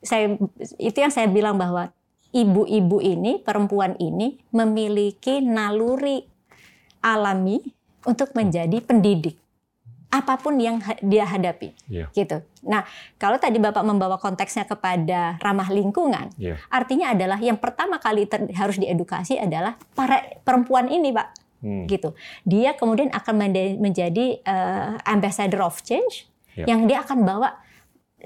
[0.00, 0.34] saya
[0.80, 1.92] itu yang saya bilang bahwa
[2.30, 6.24] ibu-ibu ini, perempuan ini memiliki naluri
[7.02, 7.58] alami
[8.06, 9.36] untuk menjadi pendidik
[10.10, 12.10] apa pun yang dia hadapi, yeah.
[12.10, 12.42] gitu.
[12.66, 12.82] Nah,
[13.14, 16.58] kalau tadi bapak membawa konteksnya kepada ramah lingkungan, yeah.
[16.66, 18.26] artinya adalah yang pertama kali
[18.58, 21.30] harus diedukasi adalah para perempuan ini, pak,
[21.62, 21.86] hmm.
[21.86, 22.18] gitu.
[22.42, 23.34] Dia kemudian akan
[23.78, 26.26] menjadi uh, ambassador of change,
[26.58, 26.66] yeah.
[26.66, 27.62] yang dia akan bawa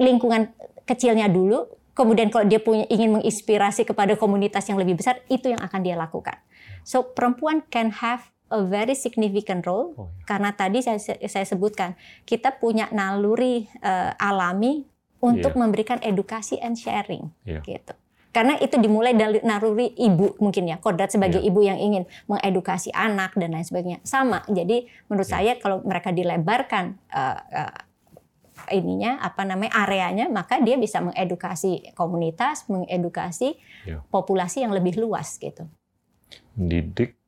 [0.01, 5.53] lingkungan kecilnya dulu, kemudian kalau dia punya ingin menginspirasi kepada komunitas yang lebih besar, itu
[5.53, 6.37] yang akan dia lakukan.
[6.85, 10.37] So perempuan can have a very significant role oh, ya.
[10.37, 11.97] karena tadi saya saya sebutkan
[12.29, 14.85] kita punya naluri uh, alami
[15.25, 15.61] untuk yeah.
[15.65, 17.65] memberikan edukasi and sharing yeah.
[17.65, 17.97] gitu.
[18.35, 21.49] Karena itu dimulai dari naluri ibu mungkin ya, kodrat sebagai yeah.
[21.49, 24.03] ibu yang ingin mengedukasi anak dan lain sebagainya.
[24.05, 24.43] Sama.
[24.51, 25.35] Jadi menurut yeah.
[25.39, 27.79] saya kalau mereka dilebarkan uh, uh,
[28.73, 34.01] ininya apa namanya areanya, maka dia bisa mengedukasi komunitas, mengedukasi yeah.
[34.09, 35.69] populasi yang lebih luas gitu.
[36.57, 37.19] Mendidik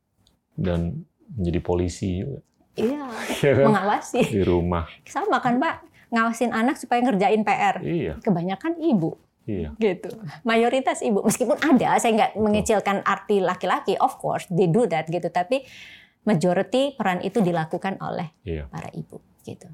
[0.57, 2.41] dan menjadi polisi juga.
[2.77, 3.09] Iya,
[3.45, 3.65] ya kan?
[3.73, 4.21] mengawasi.
[4.25, 4.85] Di rumah.
[5.09, 5.75] Sama kan Pak,
[6.13, 7.81] ngawasin anak supaya ngerjain PR.
[7.83, 8.15] Iya.
[8.21, 9.17] Kebanyakan ibu.
[9.47, 9.73] Iya.
[9.79, 10.11] Gitu.
[10.43, 11.23] Mayoritas ibu.
[11.23, 15.31] Meskipun ada, saya nggak mengecilkan arti laki-laki, of course, they do that gitu.
[15.31, 15.63] Tapi
[16.27, 18.67] majority peran itu dilakukan oleh iya.
[18.69, 19.23] para ibu.
[19.47, 19.71] Gitu.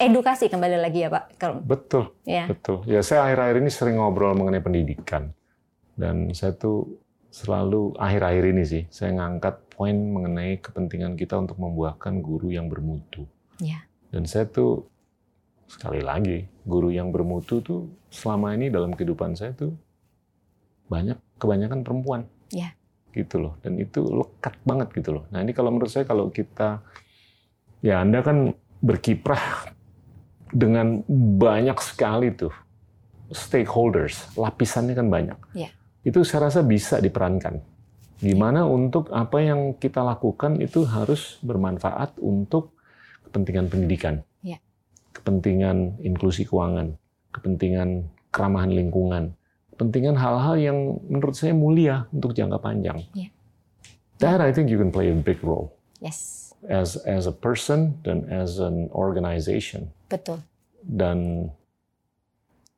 [0.00, 1.36] Edukasi kembali lagi ya Pak.
[1.68, 2.16] Betul.
[2.24, 2.48] Ya.
[2.48, 2.80] Betul.
[2.88, 5.36] Ya saya akhir-akhir ini sering ngobrol mengenai pendidikan.
[5.92, 6.96] Dan saya tuh
[7.28, 13.28] selalu akhir-akhir ini sih saya ngangkat poin mengenai kepentingan kita untuk membuahkan guru yang bermutu.
[13.60, 13.84] Ya.
[14.08, 14.88] Dan saya tuh
[15.68, 19.76] sekali lagi guru yang bermutu tuh selama ini dalam kehidupan saya tuh
[20.88, 22.24] banyak kebanyakan perempuan.
[22.48, 22.72] Ya.
[23.12, 23.60] Gitu loh.
[23.60, 25.28] Dan itu lekat banget gitu loh.
[25.28, 26.80] Nah, ini kalau menurut saya kalau kita
[27.84, 29.76] ya Anda kan berkiprah
[30.50, 31.02] dengan
[31.38, 32.52] banyak sekali tuh
[33.30, 35.38] stakeholders, lapisannya kan banyak.
[35.54, 35.70] Ya.
[36.02, 37.62] Itu saya rasa bisa diperankan.
[38.20, 42.76] Gimana untuk apa yang kita lakukan itu harus bermanfaat untuk
[43.30, 44.60] kepentingan pendidikan, ya.
[45.16, 47.00] kepentingan inklusi keuangan,
[47.32, 49.32] kepentingan keramahan lingkungan,
[49.72, 50.78] kepentingan hal-hal yang
[51.08, 53.00] menurut saya mulia untuk jangka panjang.
[53.16, 53.32] Ya.
[54.20, 55.72] That I think you can play a big role.
[56.04, 56.52] Yes.
[56.68, 59.88] As as a person dan as an organization.
[60.10, 60.42] Betul.
[60.82, 61.46] Dan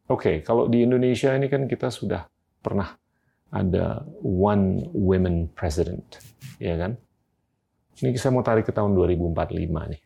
[0.07, 2.29] oke, okay, kalau di Indonesia ini kan kita sudah
[2.61, 2.93] pernah
[3.49, 6.05] ada one women president,
[6.61, 6.93] ya kan?
[8.05, 10.03] Ini saya mau tarik ke tahun 2045 nih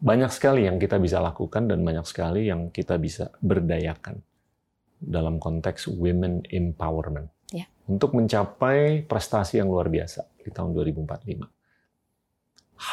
[0.00, 4.24] banyak sekali yang kita bisa lakukan dan banyak sekali yang kita bisa berdayakan
[4.96, 7.68] dalam konteks women empowerment ya.
[7.84, 11.44] untuk mencapai prestasi yang luar biasa di tahun 2045.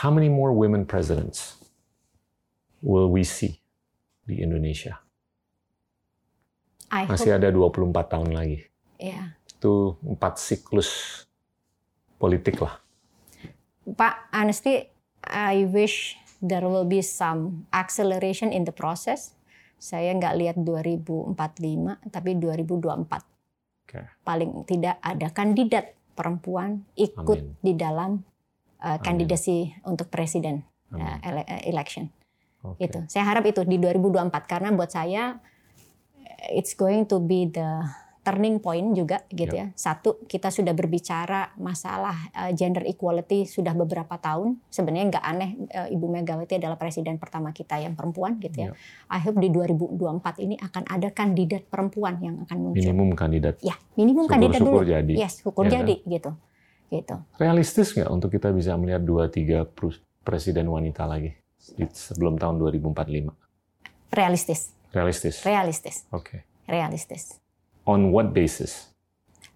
[0.04, 1.56] How many more women presidents
[2.82, 3.60] will we see
[4.28, 5.02] di Indonesia?
[6.88, 8.64] I Masih hope, ada 24 tahun lagi.
[8.96, 9.36] Ya.
[9.48, 11.24] Itu empat siklus
[12.16, 12.80] politik lah.
[13.88, 14.88] Pak, honestly,
[15.28, 19.36] I wish there will be some acceleration in the process.
[19.78, 21.36] Saya nggak lihat 2045,
[22.10, 23.88] tapi 2024.
[23.88, 24.04] Okay.
[24.24, 27.64] Paling tidak ada kandidat perempuan ikut Amin.
[27.64, 28.12] di dalam
[28.84, 31.24] uh, kandidasi untuk presiden uh, Amin.
[31.24, 32.10] ele election.
[32.76, 32.92] Okay.
[32.92, 33.00] Itu.
[33.08, 35.40] Saya harap itu di 2024 karena buat saya
[36.52, 37.86] it's going to be the
[38.28, 39.72] turning point juga gitu ya.
[39.72, 44.60] Satu, kita sudah berbicara masalah uh, gender equality sudah beberapa tahun.
[44.68, 48.76] Sebenarnya nggak aneh uh, Ibu Megawati adalah presiden pertama kita yang perempuan gitu ya.
[49.08, 52.84] I hope di 2024 ini akan ada kandidat perempuan yang akan muncul.
[52.84, 53.64] Minimum kandidat.
[53.64, 54.92] Ya, minimum Syukur, kandidat syukur dulu.
[54.92, 55.14] jadi.
[55.16, 55.78] Yes, syukur Ya kan?
[55.80, 56.32] jadi gitu.
[56.88, 57.16] Gitu.
[57.40, 59.64] Realistis nggak untuk kita bisa melihat dua tiga
[60.28, 61.47] presiden wanita lagi
[61.92, 63.32] sebelum tahun 2045?
[64.08, 65.44] Realistis, Realistis.
[65.44, 66.48] realistis, Oke.
[66.66, 67.38] realistis.
[67.84, 68.92] On what basis?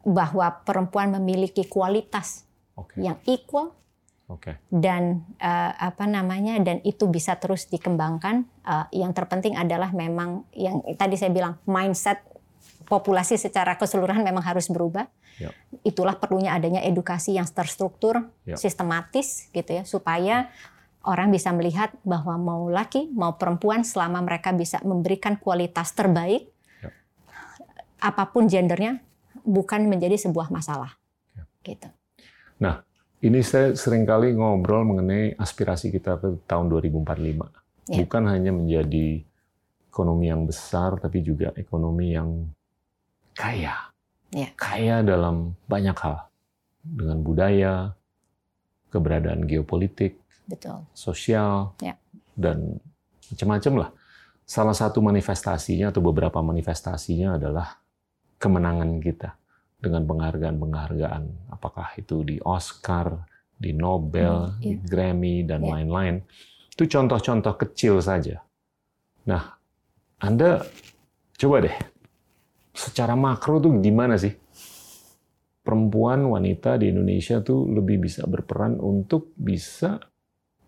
[0.04, 2.44] Bahwa perempuan memiliki kualitas
[2.76, 3.00] Oke.
[3.00, 3.72] yang equal
[4.28, 4.60] Oke.
[4.68, 8.44] dan eh, apa namanya dan itu bisa terus dikembangkan.
[8.64, 12.20] Eh, yang terpenting adalah memang yang tadi saya bilang mindset
[12.88, 15.08] populasi secara keseluruhan memang harus berubah.
[15.40, 15.56] Ya.
[15.82, 18.60] Itulah perlunya adanya edukasi yang terstruktur, Ya.
[18.60, 20.52] sistematis gitu ya supaya
[21.06, 26.50] orang bisa melihat bahwa mau laki mau perempuan selama mereka bisa memberikan kualitas terbaik
[26.82, 26.90] Ya.
[28.02, 29.02] apa pun gendernya
[29.46, 30.98] bukan menjadi sebuah masalah.
[31.34, 31.44] Ya.
[31.62, 31.90] Gitu.
[32.62, 32.86] Nah,
[33.22, 37.50] ini saya sering kali ngobrol mengenai aspirasi kita ke tahun 2045.
[37.90, 38.06] Ya.
[38.06, 39.26] Bukan hanya menjadi
[39.90, 42.50] ekonomi yang besar, tapi juga ekonomi yang
[43.34, 43.90] kaya.
[44.32, 44.50] Ya.
[44.58, 46.30] Kaya dalam banyak hal.
[46.82, 47.74] Dengan budaya,
[48.90, 50.84] keberadaan geopolitik, Betul.
[50.94, 51.96] sosial, Ya.
[52.36, 52.82] dan
[53.32, 53.90] macam-macam lah.
[54.44, 57.80] Salah satu manifestasinya atau beberapa manifestasinya adalah
[58.36, 59.38] kemenangan kita
[59.80, 63.26] dengan penghargaan-penghargaan, apakah itu di Oscar,
[63.56, 64.82] di Nobel, Hmm, di iya.
[64.84, 65.72] Grammy, dan Iya.
[65.78, 66.16] lain-lain.
[66.74, 68.42] Itu contoh-contoh kecil saja.
[69.30, 69.56] Nah,
[70.22, 70.62] Anda
[71.38, 71.78] coba deh,
[72.74, 74.34] secara makro tuh gimana sih?
[75.62, 80.02] Perempuan, wanita di Indonesia tuh lebih bisa berperan untuk bisa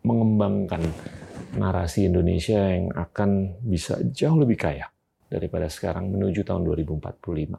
[0.04, 0.84] mengembangkan
[1.56, 4.88] narasi Indonesia yang akan bisa jauh lebih kaya
[5.30, 7.58] daripada sekarang menuju tahun 2045.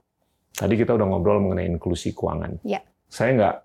[0.54, 2.62] Tadi kita udah ngobrol mengenai inklusi keuangan.
[2.62, 2.78] Ya.
[3.10, 3.56] Saya nggak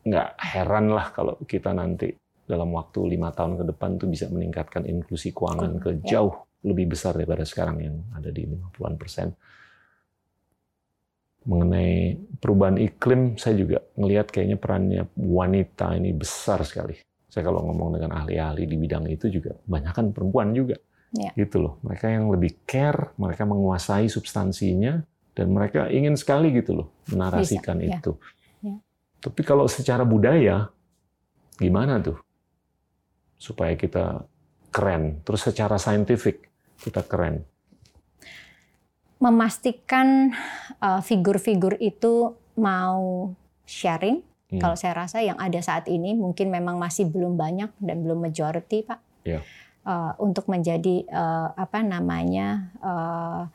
[0.00, 2.08] nggak heran lah kalau kita nanti
[2.48, 6.18] dalam waktu lima tahun ke depan tuh bisa meningkatkan inklusi keuangan ke Ya.
[6.18, 6.34] jauh
[6.64, 9.28] lebih besar daripada sekarang yang ada di 50-an persen.
[11.40, 17.00] Mengenai perubahan iklim, saya juga ngelihat kayaknya perannya wanita ini besar sekali.
[17.30, 20.76] Saya kalau ngomong dengan ahli-ahli di bidang itu juga banyak kan perempuan juga.
[21.16, 21.32] Ya.
[21.34, 21.80] Gitu loh.
[21.82, 25.00] Mereka yang lebih care, mereka menguasai substansinya,
[25.34, 27.98] dan mereka ingin sekali gitu loh menarasikan Bisa, ya.
[28.02, 28.12] itu.
[28.60, 28.76] Ya.
[29.22, 30.68] Tapi kalau secara budaya,
[31.56, 32.18] gimana tuh?
[33.40, 34.26] Supaya kita
[34.68, 35.24] keren.
[35.24, 36.46] Terus secara saintifik,
[36.82, 37.46] kita keren.
[39.20, 40.32] Memastikan
[40.80, 43.30] uh, figur-figur itu mau
[43.68, 44.24] sharing.
[44.50, 44.58] Hmm.
[44.58, 48.82] Kalau saya rasa yang ada saat ini mungkin memang masih belum banyak dan belum majority,
[48.82, 49.00] Pak.
[49.22, 49.44] Ya.
[49.80, 53.48] Uh, untuk menjadi uh, apa namanya uh,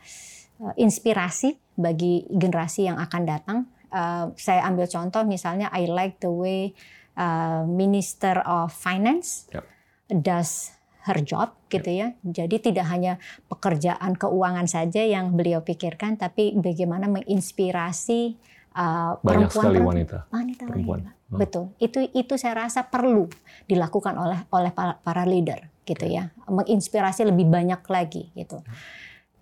[0.62, 3.58] uh, inspirasi bagi generasi yang akan datang.
[3.94, 6.74] Uh, saya ambil contoh misalnya I like the way
[7.16, 9.64] uh, Minister of Finance yep.
[10.12, 10.75] does
[11.06, 12.18] her job gitu ya.
[12.26, 18.34] Jadi tidak hanya pekerjaan keuangan saja yang beliau pikirkan, tapi bagaimana menginspirasi
[18.74, 21.00] uh, banyak perempuan, sekali wanita, wanita perempuan.
[21.06, 21.40] Hmm.
[21.42, 21.66] Betul.
[21.78, 23.30] Itu itu saya rasa perlu
[23.70, 28.66] dilakukan oleh oleh para, para leader gitu ya, menginspirasi lebih banyak lagi gitu.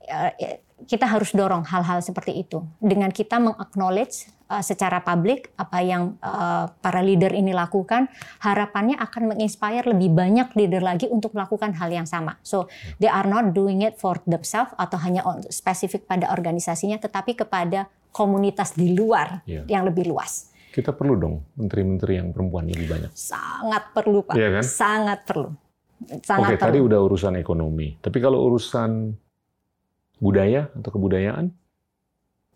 [0.04, 6.14] Uh, kita harus dorong hal-hal seperti itu dengan kita mengaknowledge uh, secara publik apa yang
[6.22, 8.06] uh, para leader ini lakukan
[8.46, 12.38] harapannya akan menginspire lebih banyak leader lagi untuk melakukan hal yang sama.
[12.46, 12.70] So
[13.02, 18.78] they are not doing it for themselves atau hanya spesifik pada organisasinya tetapi kepada komunitas
[18.78, 19.66] di luar yeah.
[19.66, 20.54] yang lebih luas.
[20.70, 23.12] Kita perlu dong menteri-menteri yang perempuan lebih banyak.
[23.18, 24.38] Sangat perlu pak.
[24.38, 24.64] Yeah, kan?
[24.66, 25.50] sangat perlu.
[26.22, 26.66] Sangat Oke, perlu.
[26.70, 27.98] tadi udah urusan ekonomi.
[27.98, 29.14] Tapi kalau urusan
[30.22, 31.46] budaya atau kebudayaan?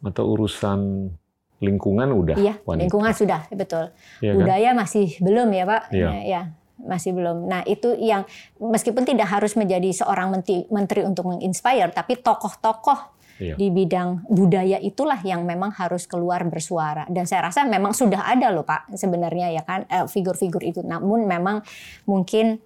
[0.01, 1.09] Atau urusan
[1.57, 2.81] lingkungan udah iya wanita.
[2.85, 3.89] lingkungan sudah betul
[4.21, 4.79] ya, budaya kan?
[4.85, 6.09] masih belum ya pak iya.
[6.09, 6.41] ya, ya
[6.77, 8.29] masih belum nah itu yang
[8.61, 13.53] meskipun tidak harus menjadi seorang menteri, menteri untuk menginspire tapi tokoh-tokoh Iya.
[13.53, 18.49] di bidang budaya itulah yang memang harus keluar bersuara dan saya rasa memang sudah ada
[18.49, 21.61] loh pak sebenarnya ya kan eh, figur-figur itu namun memang
[22.09, 22.57] mungkin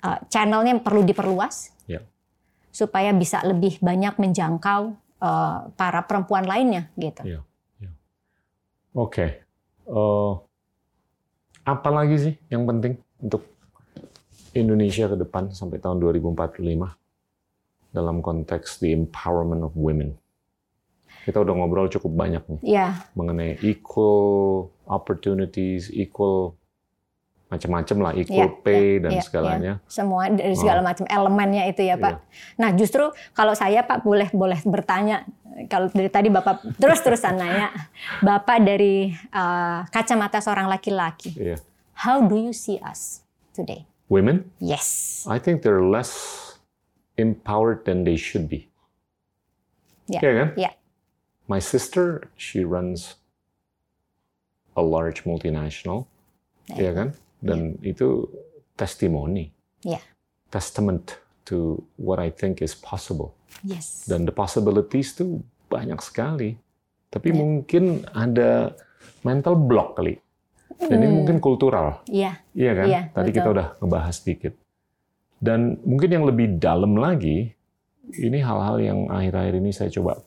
[0.00, 1.76] uh, channelnya perlu diperluas
[2.74, 7.22] supaya bisa lebih banyak menjangkau uh, para perempuan lainnya gitu.
[7.22, 7.40] Ya, ya.
[8.94, 9.10] Oke.
[9.10, 9.30] Okay.
[9.90, 10.32] Uh, eh,
[11.66, 13.42] apa lagi sih yang penting untuk
[14.54, 16.62] Indonesia ke depan sampai tahun 2045
[17.90, 20.14] dalam konteks the empowerment of women?
[21.26, 22.88] Kita udah ngobrol cukup banyak nih ya.
[23.16, 26.54] mengenai equal opportunities, equal
[27.48, 29.72] macam-macam lah equal yeah, pay yeah, dan yeah, segalanya.
[29.78, 29.90] Yeah.
[29.90, 30.86] Semua dari segala oh.
[30.86, 32.12] macam elemennya itu ya Pak.
[32.12, 32.20] Yeah.
[32.60, 35.24] Nah justru kalau saya Pak boleh boleh bertanya
[35.70, 37.70] kalau dari tadi Bapak terus terusan nanya
[38.20, 41.34] Bapak dari uh, kacamata seorang laki-laki.
[41.38, 41.60] Yeah.
[41.94, 43.22] How do you see us
[43.54, 43.86] today?
[44.10, 44.50] Women?
[44.58, 45.22] Yes.
[45.30, 46.58] I think they're less
[47.16, 48.68] empowered than they should be.
[50.10, 50.20] Yeah.
[50.22, 50.48] Yeah kan?
[50.58, 50.74] Yeah.
[51.46, 53.20] My sister, she runs
[54.74, 56.10] a large multinational.
[56.72, 57.08] Iya yeah, kan?
[57.44, 57.92] dan yeah.
[57.92, 58.24] itu
[58.80, 59.52] testimoni,
[59.84, 60.00] yeah.
[60.48, 63.36] testament to what I think is possible.
[63.62, 64.08] Yes.
[64.08, 65.38] Dan the possibilities itu
[65.70, 66.58] banyak sekali,
[67.08, 67.38] tapi yeah.
[67.38, 68.74] mungkin ada
[69.22, 70.18] mental block kali.
[70.74, 72.02] Dan ini mungkin kultural.
[72.10, 72.42] Iya.
[72.52, 72.86] Iya kan?
[72.90, 73.36] Yeah, Tadi betul.
[73.38, 74.52] kita udah ngebahas sedikit.
[75.38, 77.54] Dan mungkin yang lebih dalam lagi,
[78.18, 80.18] ini hal-hal yang akhir-akhir ini saya coba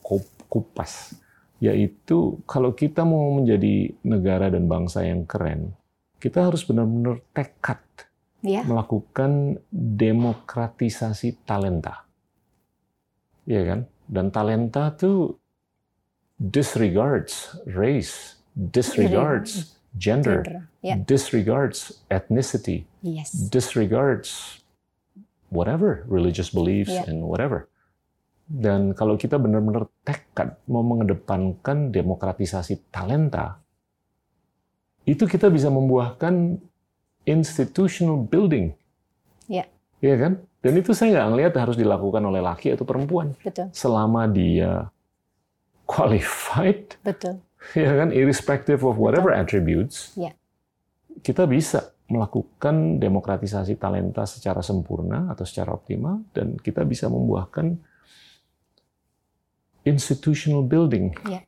[0.48, 1.14] kupas,
[1.60, 5.74] yaitu kalau kita mau menjadi negara dan bangsa yang keren,
[6.18, 7.82] kita harus benar-benar tekad
[8.42, 8.66] ya.
[8.66, 12.07] melakukan demokratisasi talenta.
[13.48, 13.80] Iya kan?
[14.04, 15.40] Dan talenta tuh
[16.36, 20.68] disregards race, disregards gender, gender.
[20.84, 21.00] Yeah.
[21.02, 23.32] disregards ethnicity, yes.
[23.50, 24.60] disregards
[25.48, 27.08] whatever religious beliefs yeah.
[27.08, 27.66] and whatever.
[28.48, 33.60] Dan kalau kita benar-benar tekad mau mengedepankan demokratisasi talenta,
[35.04, 36.56] itu kita bisa membuahkan
[37.28, 38.72] institutional building.
[39.48, 39.68] Iya.
[39.98, 40.32] Iya kan?
[40.58, 43.34] Dan itu saya nggak ngelihat harus dilakukan oleh laki atau perempuan.
[43.42, 43.70] Betul.
[43.74, 44.90] Selama dia
[45.86, 46.98] qualified.
[47.02, 47.42] Betul.
[47.74, 49.42] Ya kan, irrespective of whatever Betul.
[49.42, 50.14] attributes.
[50.14, 50.34] Iya.
[51.18, 57.76] Kita bisa melakukan demokratisasi talenta secara sempurna atau secara optimal dan kita bisa membuahkan
[59.84, 61.12] institutional building.
[61.28, 61.44] Iya.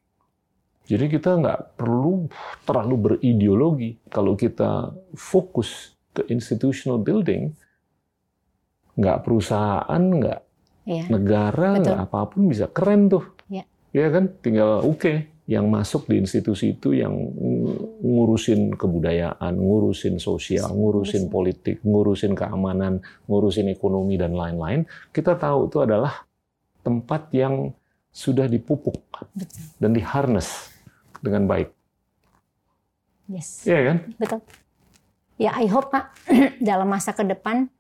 [0.91, 2.27] Jadi kita nggak perlu
[2.67, 3.91] terlalu berideologi.
[4.11, 7.55] Kalau kita fokus ke institutional building,
[9.01, 10.41] nggak perusahaan, nggak
[10.85, 11.05] ya.
[11.09, 13.25] negara, nggak apa pun bisa keren tuh.
[13.49, 13.65] Ya,
[13.97, 14.29] ya kan?
[14.45, 15.17] Tinggal oke okay.
[15.49, 17.17] yang masuk di institusi itu yang
[18.05, 24.85] ngurusin kebudayaan, ngurusin sosial, ngurusin politik, ngurusin keamanan, ngurusin ekonomi dan lain-lain.
[25.11, 26.29] Kita tahu itu adalah
[26.85, 27.73] tempat yang
[28.11, 29.01] sudah dipupuk
[29.33, 29.63] Betul.
[29.79, 30.71] dan diharness
[31.23, 31.71] dengan baik.
[33.31, 33.63] Yes.
[33.63, 33.97] Iya kan?
[34.19, 34.41] Betul.
[35.41, 36.13] Ya, I hope Pak
[36.69, 37.71] dalam masa ke depan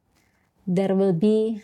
[0.70, 1.58] there will be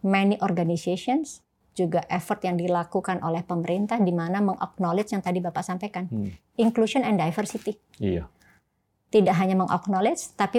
[0.00, 1.44] many organizations
[1.76, 6.58] juga effort yang dilakukan oleh pemerintah di mana mengaknowledge yang tadi Bapak sampaikan, hmm.
[6.58, 7.78] inclusion and diversity.
[8.00, 8.26] Iya.
[9.12, 10.58] Tidak hanya mengaknowledge tapi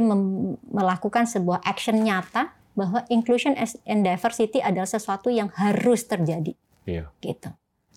[0.69, 6.55] melakukan sebuah action nyata bahwa inclusion and diversity adalah sesuatu yang harus terjadi.
[6.87, 7.11] Iya.
[7.19, 7.51] Gitu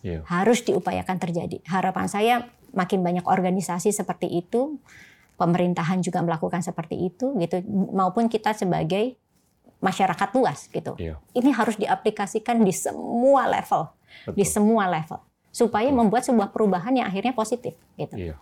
[0.05, 0.23] yeah.
[0.29, 1.63] harus diupayakan terjadi.
[1.65, 2.35] Harapan saya
[2.75, 4.77] makin banyak organisasi seperti itu,
[5.39, 7.63] pemerintahan juga melakukan seperti itu, gitu,
[7.95, 9.17] maupun kita sebagai
[9.83, 10.95] masyarakat luas gitu.
[10.97, 11.19] Iya.
[11.35, 13.91] Ini harus diaplikasikan di semua level,
[14.25, 14.35] Betul.
[14.39, 15.19] di semua level
[15.51, 15.99] supaya Betul.
[15.99, 18.15] membuat sebuah perubahan yang akhirnya positif gitu.
[18.17, 18.39] Iya.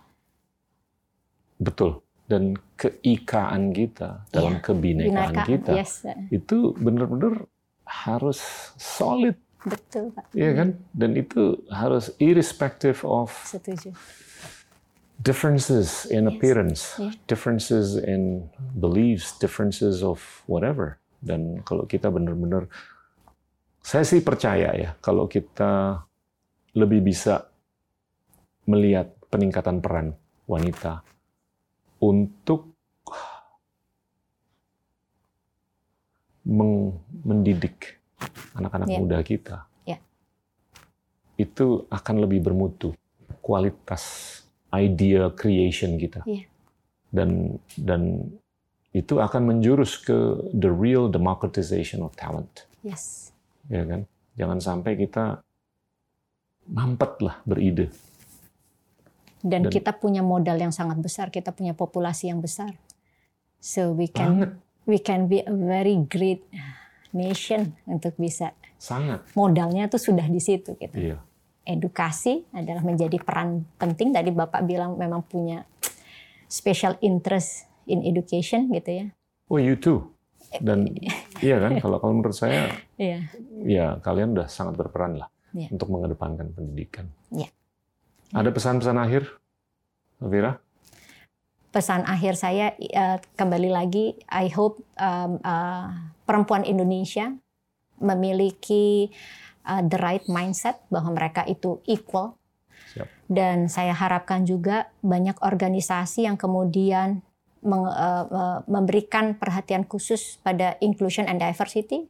[1.57, 1.99] Betul.
[2.29, 4.63] Dan keikaan kita dalam Iya.
[4.63, 7.43] kebinekaan Bineka, kita yes, itu benar-benar
[7.83, 8.39] harus
[8.79, 9.35] solid,
[9.67, 10.31] betul Pak.
[10.31, 10.79] ya kan?
[10.95, 13.91] Dan itu harus irrespective of Setuju.
[15.19, 16.31] differences in Yes.
[16.31, 17.13] appearance, Yeah.
[17.27, 18.47] differences in
[18.79, 21.00] beliefs, differences of whatever.
[21.21, 22.65] Dan kalau kita benar-benar,
[23.81, 26.01] saya sih percaya ya, kalau kita
[26.73, 27.45] lebih bisa
[28.65, 30.17] melihat peningkatan peran
[30.49, 31.05] wanita
[32.01, 32.73] untuk
[37.21, 38.01] mendidik
[38.57, 38.99] anak-anak Yeah.
[38.99, 40.01] muda kita, Yeah.
[41.37, 42.97] itu akan lebih bermutu
[43.45, 44.27] kualitas
[44.73, 46.47] idea creation kita Iya.
[47.13, 48.01] dan dan
[48.91, 50.15] itu akan menjurus ke
[50.51, 53.31] the real democratization of talent Yes.
[53.67, 54.03] ya kan
[54.35, 55.39] jangan sampai kita
[56.67, 57.89] mampet lah beride
[59.41, 62.77] Dan, Dan- kita punya modal yang sangat besar, kita punya populasi yang besar.
[63.57, 64.51] So we can banget
[64.85, 66.45] we can be a very great
[67.09, 70.93] nation untuk bisa sangat modalnya tuh sudah di situ gitu.
[70.93, 71.17] iya
[71.61, 74.13] Edukasi adalah menjadi peran penting.
[74.13, 75.65] Tadi Bapak bilang memang punya
[76.45, 79.05] special interest in education gitu ya.
[79.49, 80.05] oh you too
[80.59, 80.89] dan
[81.45, 82.69] iya kan kalau kalau menurut saya
[83.01, 83.19] Iya.
[83.65, 85.67] ya kalian udah sangat berperan lah Iya.
[85.73, 87.49] untuk mengedepankan pendidikan Iya.
[88.31, 89.23] ada pesan-pesan akhir
[90.21, 90.59] Elvira
[91.71, 95.87] Pesan akhir saya eh, kembali lagi, I hope um, eh,
[96.27, 97.31] perempuan Indonesia
[98.01, 99.07] memiliki
[99.63, 102.35] uh, the right mindset bahwa mereka itu equal.
[102.91, 103.07] Siap.
[103.31, 107.30] Dan saya harapkan juga banyak organisasi yang kemudian uh, uh,
[108.65, 112.09] memberikan perhatian khusus pada inclusion and diversity,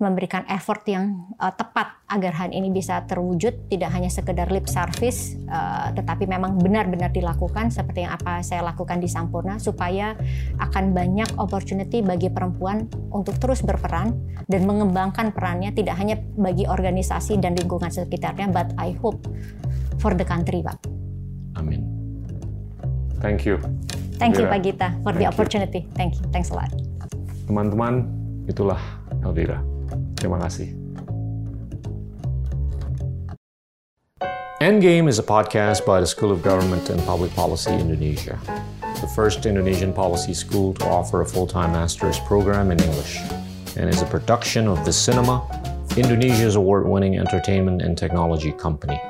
[0.00, 5.36] memberikan effort yang uh, tepat agar hal ini bisa terwujud, tidak hanya sekedar lip service,
[5.52, 10.16] uh, tetapi memang benar-benar dilakukan seperti yang apa saya lakukan di Sampurna, supaya
[10.56, 14.16] akan banyak opportunity bagi perempuan untuk terus berperan
[14.48, 19.20] dan mengembangkan perannya tidak hanya bagi organisasi dan lingkungan sekitarnya, but I hope
[20.00, 20.80] for the country, Pak.
[21.60, 21.84] amin
[23.20, 23.60] thank you
[24.20, 24.44] Thank you.
[24.44, 25.32] Pak Gita, for Thank the you.
[25.32, 25.80] opportunity.
[25.96, 26.28] Thank you.
[26.28, 26.68] Thanks a lot.
[27.50, 28.06] teman-teman
[28.46, 28.78] itulah
[29.26, 29.58] Elvira
[30.14, 30.70] terima kasih
[34.62, 38.36] Endgame is a podcast by the School of Government and Public Policy Indonesia,
[39.00, 43.24] the first Indonesian policy school to offer a full-time master's program in English,
[43.80, 45.40] and is a production of the Cinema,
[45.96, 49.00] Indonesia's award-winning entertainment and technology company.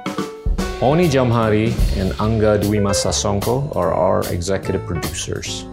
[0.83, 5.67] Oni Jamhari and Angga Dwi Sasongko are our executive producers.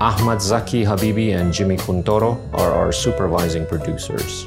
[0.00, 4.46] Ahmad Zaki Habibi and Jimmy Kuntoro are our supervising producers.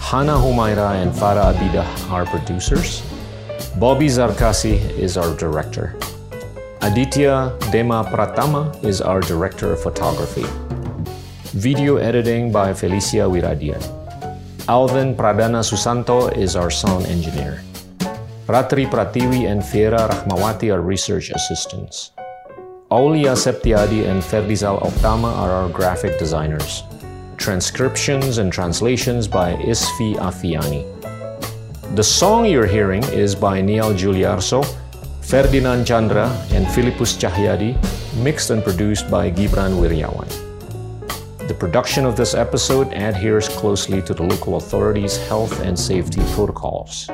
[0.00, 3.00] Hana Humaira and Farah Abida are producers.
[3.78, 5.94] Bobby Zarkasi is our director.
[6.82, 10.46] Aditya Dema Pratama is our director of photography.
[11.54, 13.78] Video editing by Felicia Wiradian.
[14.66, 17.62] Alvin Pradana Susanto is our sound engineer.
[18.50, 22.10] Ratri Pratiwi and Fiera Rahmawati are research assistants.
[22.90, 26.82] Aulia Septiadi and Ferdizal Oktama are our graphic designers.
[27.36, 30.82] Transcriptions and translations by Isfi Afiani.
[31.94, 34.66] The song you're hearing is by Niall Giuliarso,
[35.22, 37.78] Ferdinand Chandra, and Philippus Cahyadi,
[38.16, 40.26] mixed and produced by Gibran Wiryawan.
[41.46, 47.08] The production of this episode adheres closely to the local authorities' health and safety protocols.